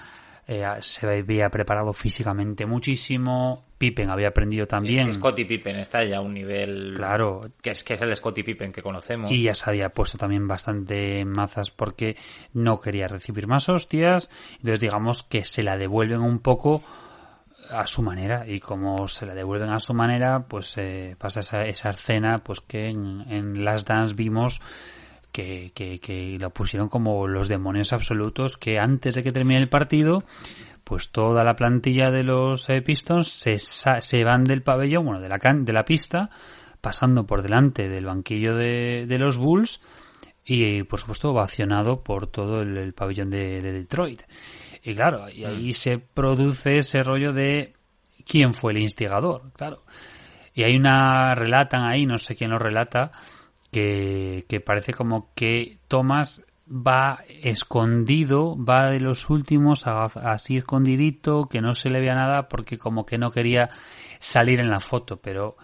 [0.47, 5.12] eh, se había preparado físicamente muchísimo, Pippen había aprendido también.
[5.12, 8.72] Scottie Pippen está ya a un nivel Claro, que es que es el Scottie Pippen
[8.72, 9.32] que conocemos.
[9.32, 12.16] y ya se había puesto también bastante en mazas porque
[12.53, 14.30] no quería recibir más hostias.
[14.57, 16.82] Entonces digamos que se la devuelven un poco
[17.70, 21.64] a su manera y como se la devuelven a su manera pues eh, pasa esa,
[21.64, 24.61] esa escena pues que en, en Last Dance vimos
[25.35, 29.68] que, que, que lo pusieron como los demonios absolutos que antes de que termine el
[29.68, 30.22] partido
[30.85, 35.28] pues toda la plantilla de los eh, Pistons se, se van del pabellón, bueno, de
[35.28, 36.30] la, can- de la pista,
[36.80, 39.80] pasando por delante del banquillo de, de los Bulls
[40.45, 44.22] y, por supuesto, ovacionado por todo el, el pabellón de, de Detroit.
[44.82, 47.72] Y claro, y ahí se produce ese rollo de
[48.26, 49.85] quién fue el instigador, claro.
[50.55, 53.11] Y hay una, relatan ahí, no sé quién lo relata,
[53.75, 61.61] que, que parece como que Thomas va escondido, va de los últimos, así escondidito, que
[61.61, 63.68] no se le vea nada porque como que no quería
[64.18, 65.57] salir en la foto, pero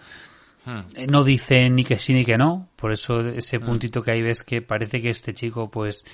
[0.63, 0.81] Hmm.
[0.95, 3.65] Eh, No dice ni que sí ni que no, por eso ese Hmm.
[3.65, 6.05] puntito que ahí ves que parece que este chico pues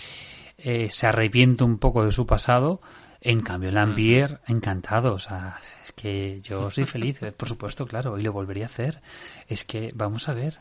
[0.57, 2.79] eh, se arrepiente un poco de su pasado.
[3.19, 3.75] En cambio, Hmm.
[3.75, 5.15] Lambier, encantado.
[5.15, 8.67] O sea, es que yo soy feliz, eh, por supuesto, claro, y lo volvería a
[8.67, 9.01] hacer.
[9.49, 10.59] Es que, vamos a ver.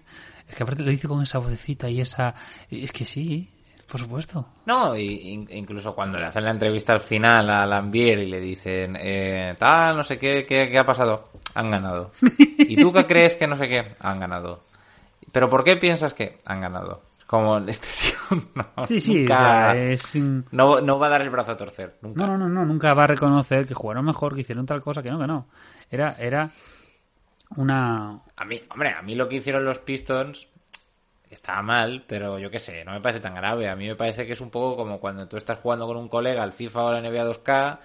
[0.48, 2.34] Es que aparte lo dice con esa vocecita y esa.
[2.70, 3.50] Es que sí,
[3.90, 4.46] por supuesto.
[4.66, 8.40] No, y, in- incluso cuando le hacen la entrevista al final a Lambier y le
[8.40, 12.12] dicen, eh, tal, no sé qué, qué, qué ha pasado, han ganado.
[12.58, 13.94] ¿Y tú qué crees que no sé qué?
[14.00, 14.64] Han ganado.
[15.32, 17.02] ¿Pero por qué piensas que han ganado?
[17.26, 17.88] Como este
[18.30, 19.36] tío no, Sí, sí, nunca- o
[19.74, 20.14] sea, es.
[20.14, 22.24] in- no, no va a dar el brazo a torcer, nunca.
[22.24, 25.02] No, no, no, no, nunca va a reconocer que jugaron mejor, que hicieron tal cosa,
[25.02, 25.48] que no, que no.
[25.90, 26.50] Era, era
[27.50, 28.20] una.
[28.36, 30.48] A mí, hombre, a mí lo que hicieron los Pistons
[31.30, 33.68] estaba mal, pero yo qué sé, no me parece tan grave.
[33.68, 36.08] A mí me parece que es un poco como cuando tú estás jugando con un
[36.08, 37.78] colega al FIFA o la NBA 2K,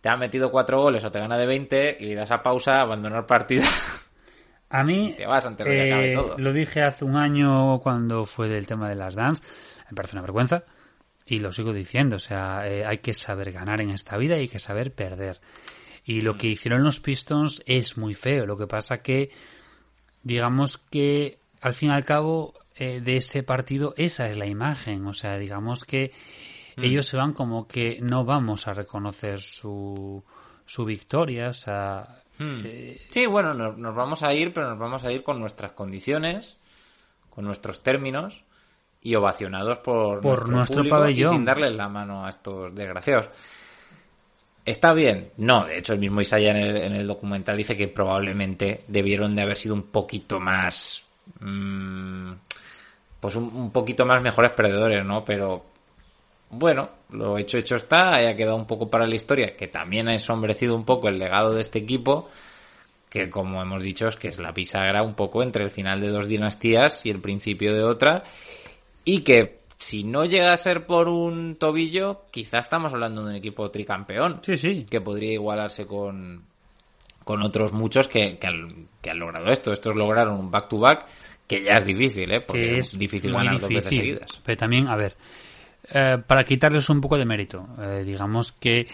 [0.00, 2.80] te ha metido cuatro goles o te gana de 20 y le das a pausa,
[2.80, 3.64] abandonar partida.
[4.70, 6.36] A mí, Te vas antes de que acabe eh, todo.
[6.36, 9.42] lo dije hace un año cuando fue del tema de las dance,
[9.90, 10.64] me parece una vergüenza
[11.24, 14.40] y lo sigo diciendo, o sea, eh, hay que saber ganar en esta vida y
[14.40, 15.40] hay que saber perder.
[16.08, 19.30] Y lo que hicieron los Pistons es muy feo, lo que pasa que,
[20.22, 25.06] digamos que al fin y al cabo eh, de ese partido esa es la imagen,
[25.06, 26.12] o sea, digamos que
[26.78, 30.24] ellos se van como que no vamos a reconocer su,
[30.64, 32.60] su victoria, o sea, Hmm.
[32.64, 35.72] eh, Sí, bueno, nos, nos vamos a ir, pero nos vamos a ir con nuestras
[35.72, 36.56] condiciones,
[37.30, 38.44] con nuestros términos
[39.02, 41.32] y ovacionados por, Por nuestro público pabellón.
[41.32, 43.26] y sin darles la mano a estos desgraciados.
[44.68, 45.30] ¿Está bien?
[45.38, 49.34] No, de hecho el mismo Isaiah en el, en el documental dice que probablemente debieron
[49.34, 51.06] de haber sido un poquito más...
[51.40, 52.32] mm,
[53.18, 55.24] pues un, un poquito más mejores perdedores, ¿no?
[55.24, 55.64] Pero
[56.50, 60.12] bueno, lo hecho hecho está, haya quedado un poco para la historia, que también ha
[60.12, 62.28] ensombrecido un poco el legado de este equipo,
[63.08, 66.08] que como hemos dicho es que es la bisagra un poco entre el final de
[66.08, 68.22] dos dinastías y el principio de otra,
[69.02, 73.36] y que si no llega a ser por un tobillo, quizá estamos hablando de un
[73.36, 76.42] equipo tricampeón, sí, sí, que podría igualarse con,
[77.24, 79.72] con otros muchos que, que, han, que han logrado esto.
[79.72, 81.06] Estos lograron un back-to-back,
[81.46, 82.40] que ya es difícil, ¿eh?
[82.40, 84.42] Porque que es difícil ganar dos veces seguidas.
[84.44, 85.16] Pero también, a ver,
[85.90, 88.86] eh, para quitarles un poco de mérito, eh, digamos que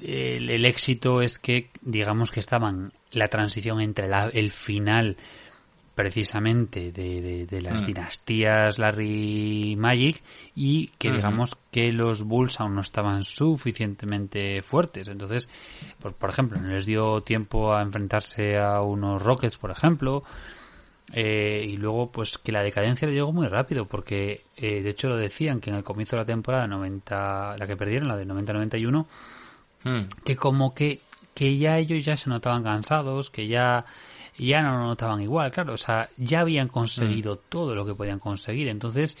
[0.00, 5.16] el, el éxito es que, digamos que estaban la transición entre la- el final
[5.94, 7.86] precisamente de, de- de las Mm.
[7.86, 10.22] dinastías Larry Magic
[10.54, 15.48] y que digamos que los Bulls aún no estaban suficientemente fuertes entonces
[16.00, 20.22] por, por ejemplo no les dio tiempo a enfrentarse a unos Rockets por ejemplo
[21.14, 25.10] eh, y luego, pues que la decadencia le llegó muy rápido, porque eh, de hecho
[25.10, 28.24] lo decían que en el comienzo de la temporada 90, la que perdieron, la de
[28.26, 29.04] 90-91,
[29.84, 30.02] Hmm.
[30.24, 31.00] que como que,
[31.34, 33.84] que ya ellos ya se notaban cansados, que ya,
[34.38, 38.18] ya no lo notaban igual, claro, o sea, ya habían conseguido todo lo que podían
[38.18, 39.16] conseguir, entonces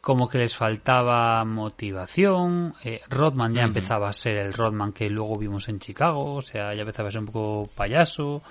[0.00, 5.36] como que les faltaba motivación, eh, Rodman ya empezaba a ser el Rodman que luego
[5.36, 8.42] vimos en Chicago, o sea, ya empezaba a ser un poco payaso,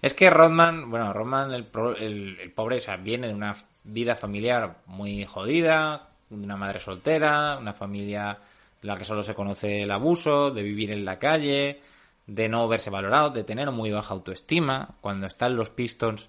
[0.00, 1.66] Es que Rodman, bueno, Rodman, el,
[1.98, 6.80] el, el pobre, o sea, viene de una vida familiar muy jodida, de una madre
[6.80, 8.38] soltera, una familia
[8.82, 11.80] en la que solo se conoce el abuso, de vivir en la calle,
[12.28, 14.94] de no verse valorado, de tener muy baja autoestima.
[15.00, 16.28] Cuando están los Pistons,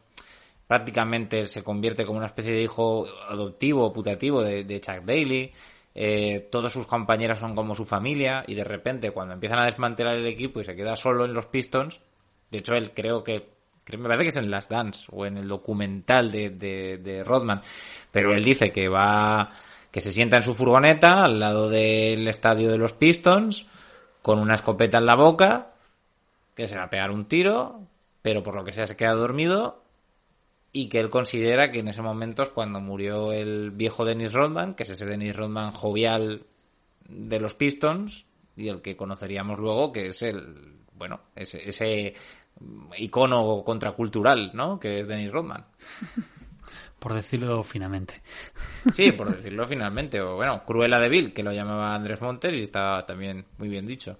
[0.65, 5.51] prácticamente se convierte como una especie de hijo adoptivo putativo de, Chuck Daly.
[5.93, 10.15] Eh, todos sus compañeros son como su familia y de repente cuando empiezan a desmantelar
[10.15, 11.99] el equipo y se queda solo en los Pistons,
[12.51, 13.49] de hecho él creo que
[13.97, 17.63] me parece que es en Las Dance o en el documental de, de Rodman,
[18.11, 19.49] pero él dice que va
[19.91, 23.65] que se sienta en su furgoneta al lado del estadio de los Pistons
[24.21, 25.69] con una escopeta en la boca
[26.59, 27.87] que se va a pegar un tiro,
[28.21, 29.81] pero por lo que sea se queda dormido
[30.73, 34.75] y que él considera que en ese momento es cuando murió el viejo Dennis Rodman,
[34.75, 36.45] que es ese Dennis Rodman jovial
[37.07, 38.25] de los Pistons
[38.57, 42.13] y el que conoceríamos luego, que es el, bueno, ese, ese
[42.97, 44.81] icono contracultural, ¿no?
[44.81, 45.65] Que es Dennis Rodman.
[46.99, 48.21] por decirlo finamente.
[48.93, 50.19] Sí, por decirlo finalmente.
[50.19, 53.87] O bueno, Cruella de Vil, que lo llamaba Andrés Montes y está también muy bien
[53.87, 54.17] dicho.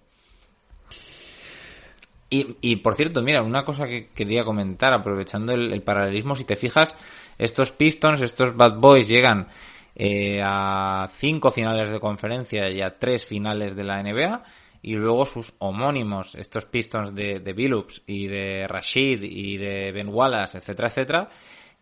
[2.29, 6.43] Y, y por cierto, mira, una cosa que quería comentar, aprovechando el, el paralelismo, si
[6.43, 6.95] te fijas,
[7.37, 9.47] estos Pistons, estos Bad Boys llegan
[9.95, 14.43] eh, a cinco finales de conferencia y a tres finales de la NBA,
[14.81, 20.09] y luego sus homónimos, estos Pistons de, de Billups y de Rashid y de Ben
[20.09, 21.29] Wallace, etcétera, etcétera,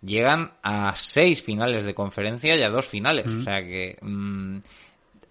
[0.02, 3.28] llegan a seis finales de conferencia y a dos finales.
[3.28, 4.58] O sea que mm,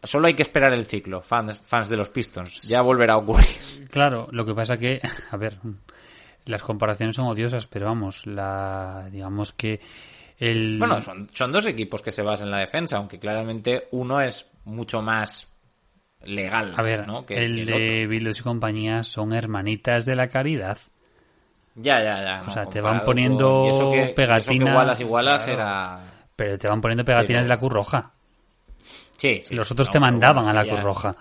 [0.03, 2.63] solo hay que esperar el ciclo, fans, fans de los Pistons.
[2.63, 3.47] Ya volverá a ocurrir.
[3.91, 5.59] Claro, lo que pasa que, a ver,
[6.45, 9.81] las comparaciones son odiosas, pero vamos, la digamos que
[10.39, 14.21] el Bueno, son, son dos equipos que se basan en la defensa, aunque claramente uno
[14.21, 15.51] es mucho más
[16.23, 16.75] legal.
[16.77, 17.25] a ver, ¿no?
[17.25, 18.07] que, el que de.
[18.07, 20.79] Bildos y compañía son hermanitas de la caridad.
[21.75, 22.41] Ya, ya, ya.
[22.43, 25.01] O no, sea, te van poniendo con- y eso que- y eso que pegatina- igualas,
[25.01, 25.59] igualas Claro.
[25.61, 26.01] era...
[26.35, 28.13] Pero te van poniendo pegatinas de la Cruz Roja.
[29.17, 29.55] Sí, sí.
[29.55, 31.17] Los otros no, te mandaban bueno, a la Cruz Roja.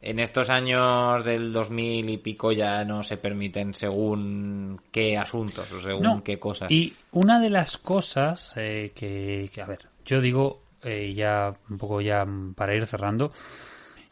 [0.00, 5.80] En estos años del 2000 y pico ya no se permiten según qué asuntos o
[5.80, 6.70] según No, qué cosas.
[6.72, 11.78] Y una de las cosas eh, que, que, a ver, yo digo, eh, ya un
[11.78, 12.26] poco ya
[12.56, 13.32] para ir cerrando,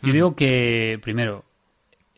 [0.00, 1.44] yo digo que, primero,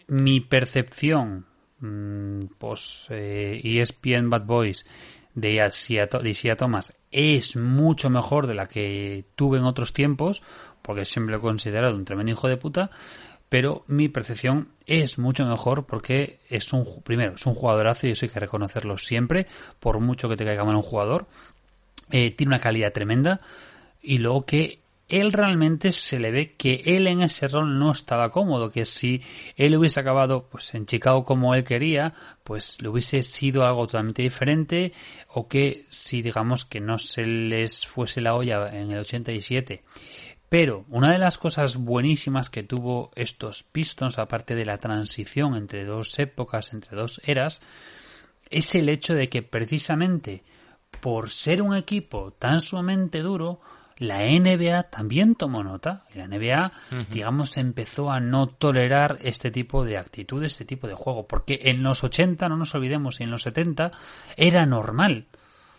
[0.09, 1.47] mi percepción,
[1.81, 4.87] mm, pues, eh, ESPN Bad Boys
[5.35, 10.43] de Isaiah To- de Thomas es mucho mejor de la que tuve en otros tiempos,
[10.83, 12.91] porque siempre lo he considerado un tremendo hijo de puta,
[13.49, 18.25] pero mi percepción es mucho mejor porque es un primero es un jugadorazo y eso
[18.25, 19.47] hay que reconocerlo siempre
[19.79, 21.27] por mucho que te caiga mal un jugador
[22.11, 23.41] eh, tiene una calidad tremenda
[24.03, 24.81] y luego que
[25.13, 29.23] él realmente se le ve que él en ese rol no estaba cómodo, que si
[29.57, 34.23] él hubiese acabado pues en Chicago como él quería, pues le hubiese sido algo totalmente
[34.23, 34.93] diferente
[35.29, 39.83] o que si digamos que no se les fuese la olla en el 87
[40.49, 45.87] pero una de las cosas buenísimas que tuvo estos Pistons, aparte de la transición entre
[45.87, 47.63] dos épocas, entre dos eras,
[48.51, 50.43] es el hecho de que precisamente
[51.01, 53.63] por ser un equipo tan sumamente duro,
[54.03, 56.05] la NBA también tomó nota.
[56.15, 56.73] Y la NBA,
[57.11, 61.27] digamos, empezó a no tolerar este tipo de actitud, este tipo de juego.
[61.27, 63.93] Porque en los 80, no nos olvidemos, y en los 70
[64.37, 65.27] era normal.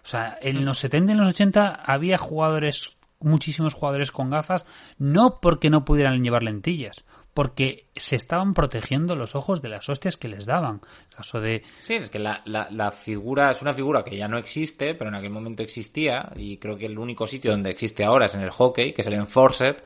[0.03, 4.65] O sea, en los 70 y en los 80 había jugadores, muchísimos jugadores con gafas,
[4.97, 10.17] no porque no pudieran llevar lentillas, porque se estaban protegiendo los ojos de las hostias
[10.17, 10.81] que les daban.
[11.09, 14.27] El caso de Sí, es que la, la, la figura es una figura que ya
[14.27, 18.03] no existe, pero en aquel momento existía, y creo que el único sitio donde existe
[18.03, 19.83] ahora es en el hockey, que es el enforcer,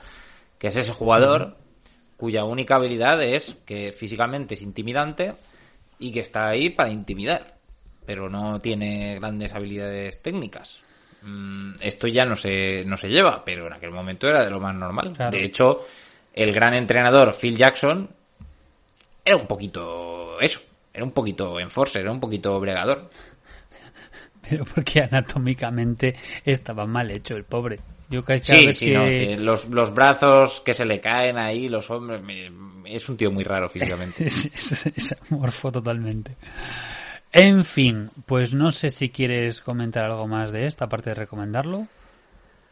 [0.60, 1.56] que es ese jugador
[2.18, 5.34] cuya única habilidad es que físicamente es intimidante
[6.00, 7.58] y que está ahí para intimidar,
[8.06, 10.82] pero no tiene grandes habilidades técnicas.
[11.22, 14.60] Mm, Esto ya no se, no se lleva, pero en aquel momento era de lo
[14.60, 15.14] más normal.
[15.14, 15.32] Claro.
[15.32, 15.86] De hecho,
[16.38, 18.10] el gran entrenador Phil Jackson
[19.26, 20.62] era un poquito eso,
[20.94, 23.10] era un poquito enforcer, era un poquito bregador.
[24.50, 26.16] pero porque anatómicamente
[26.46, 27.80] estaba mal hecho el pobre.
[28.10, 28.94] Yo cada Sí, vez sí, que...
[28.94, 32.50] no, que los, los brazos que se le caen ahí, los hombros, me-
[32.86, 34.26] es un tío muy raro físicamente.
[34.28, 36.38] es, es- es amorfo totalmente.
[37.34, 41.88] En fin, pues no sé si quieres comentar algo más de esta, aparte de recomendarlo.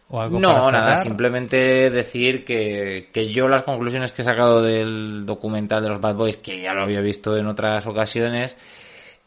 [0.09, 4.61] O algo No, para nada, simplemente decir que, que yo las conclusiones que he sacado
[4.61, 8.55] del documental de los Bad Boys, que ya lo había visto en otras ocasiones,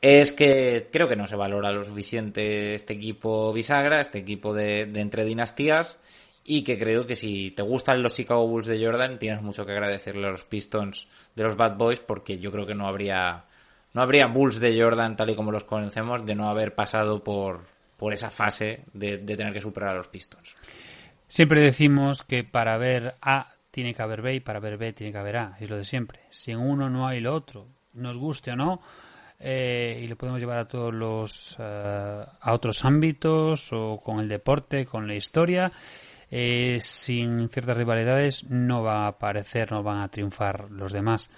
[0.01, 4.87] es que creo que no se valora lo suficiente este equipo bisagra, este equipo de,
[4.87, 5.99] de entre dinastías,
[6.45, 9.73] y que creo que si te gustan los Chicago Bulls de Jordan, tienes mucho que
[9.73, 13.45] agradecerle a los Pistons de los Bad Boys, porque yo creo que no habría,
[13.93, 17.65] no habría Bulls de Jordan tal y como los conocemos de no haber pasado por,
[17.99, 20.55] por esa fase de, de tener que superar a los Pistons.
[21.27, 25.13] Siempre decimos que para ver A tiene que haber B y para ver B tiene
[25.13, 25.57] que haber A.
[25.61, 26.21] Es lo de siempre.
[26.31, 28.81] Si en uno no hay lo otro, nos guste o no,
[29.39, 34.29] eh, y lo podemos llevar a todos los eh, a otros ámbitos o con el
[34.29, 35.71] deporte, con la historia.
[36.31, 41.31] eh, sin ciertas rivalidades no va a aparecer, no van a triunfar los demás.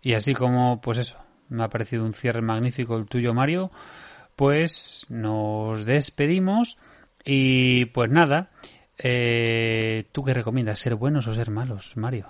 [0.00, 3.70] Y así como, pues eso, me ha parecido un cierre magnífico el tuyo, Mario,
[4.36, 6.78] pues nos despedimos
[7.24, 8.50] y pues nada,
[8.98, 10.78] eh, ¿tú qué recomiendas?
[10.78, 12.28] ¿Ser buenos o ser malos, Mario?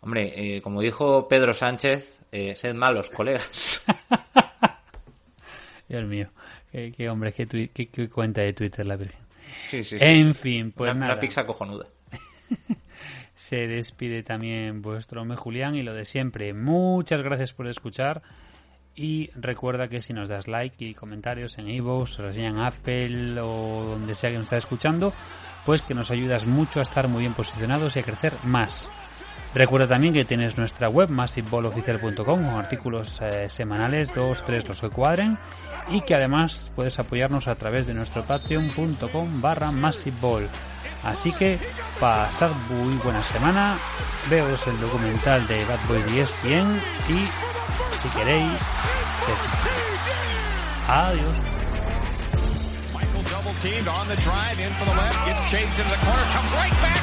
[0.00, 3.84] Hombre, eh, como dijo Pedro Sánchez, eh, sed malos, colegas.
[5.88, 6.30] Dios mío,
[6.72, 9.20] qué, qué hombre, qué, tui- qué- qué cuenta de Twitter la Virgen.
[9.70, 10.04] Sí, sí, sí.
[10.04, 11.12] En fin, pues una, nada.
[11.14, 11.86] una pizza cojonuda.
[13.34, 16.52] Se despide también vuestro hombre Julián y lo de siempre.
[16.54, 18.22] Muchas gracias por escuchar.
[18.96, 23.84] Y recuerda que si nos das like y comentarios en iVoox, reseña en Apple o
[23.84, 25.12] donde sea que nos estés escuchando,
[25.66, 28.88] pues que nos ayudas mucho a estar muy bien posicionados y a crecer más.
[29.54, 34.90] Recuerda también que tienes nuestra web massiveball.oficial.com con artículos eh, semanales, dos, tres, los que
[34.90, 35.38] cuadren
[35.88, 40.48] y que además puedes apoyarnos a través de nuestro patreon.com barra massiveball.
[41.04, 41.58] Así que
[42.00, 43.76] pasad muy buena semana,
[44.28, 47.65] veos el documental de Bad Boys y ESPN y
[47.98, 48.60] Si queréis,
[49.24, 49.32] se...
[50.88, 51.56] Adiós.
[53.26, 57.02] double teamed on the drive, in the left, gets chased the corner, comes right back.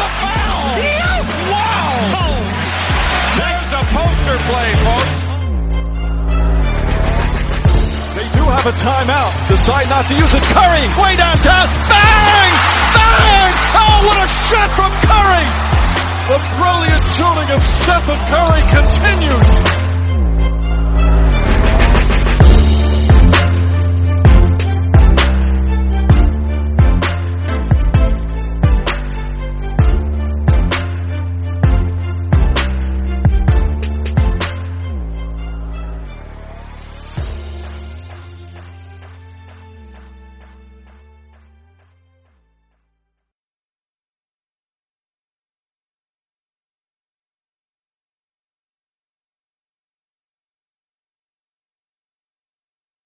[0.00, 0.78] The foul!
[0.80, 1.20] Yeah.
[1.50, 2.30] Wow!
[3.36, 5.20] There's a poster play, folks.
[8.14, 9.32] They do have a timeout.
[9.48, 10.42] Decide not to use it.
[10.42, 11.66] Curry, way downtown.
[11.90, 12.52] Bang!
[12.94, 13.52] Bang!
[13.74, 15.79] Oh, what a shot from Curry!
[16.30, 19.69] The brilliant shooting of Stephen Curry continues.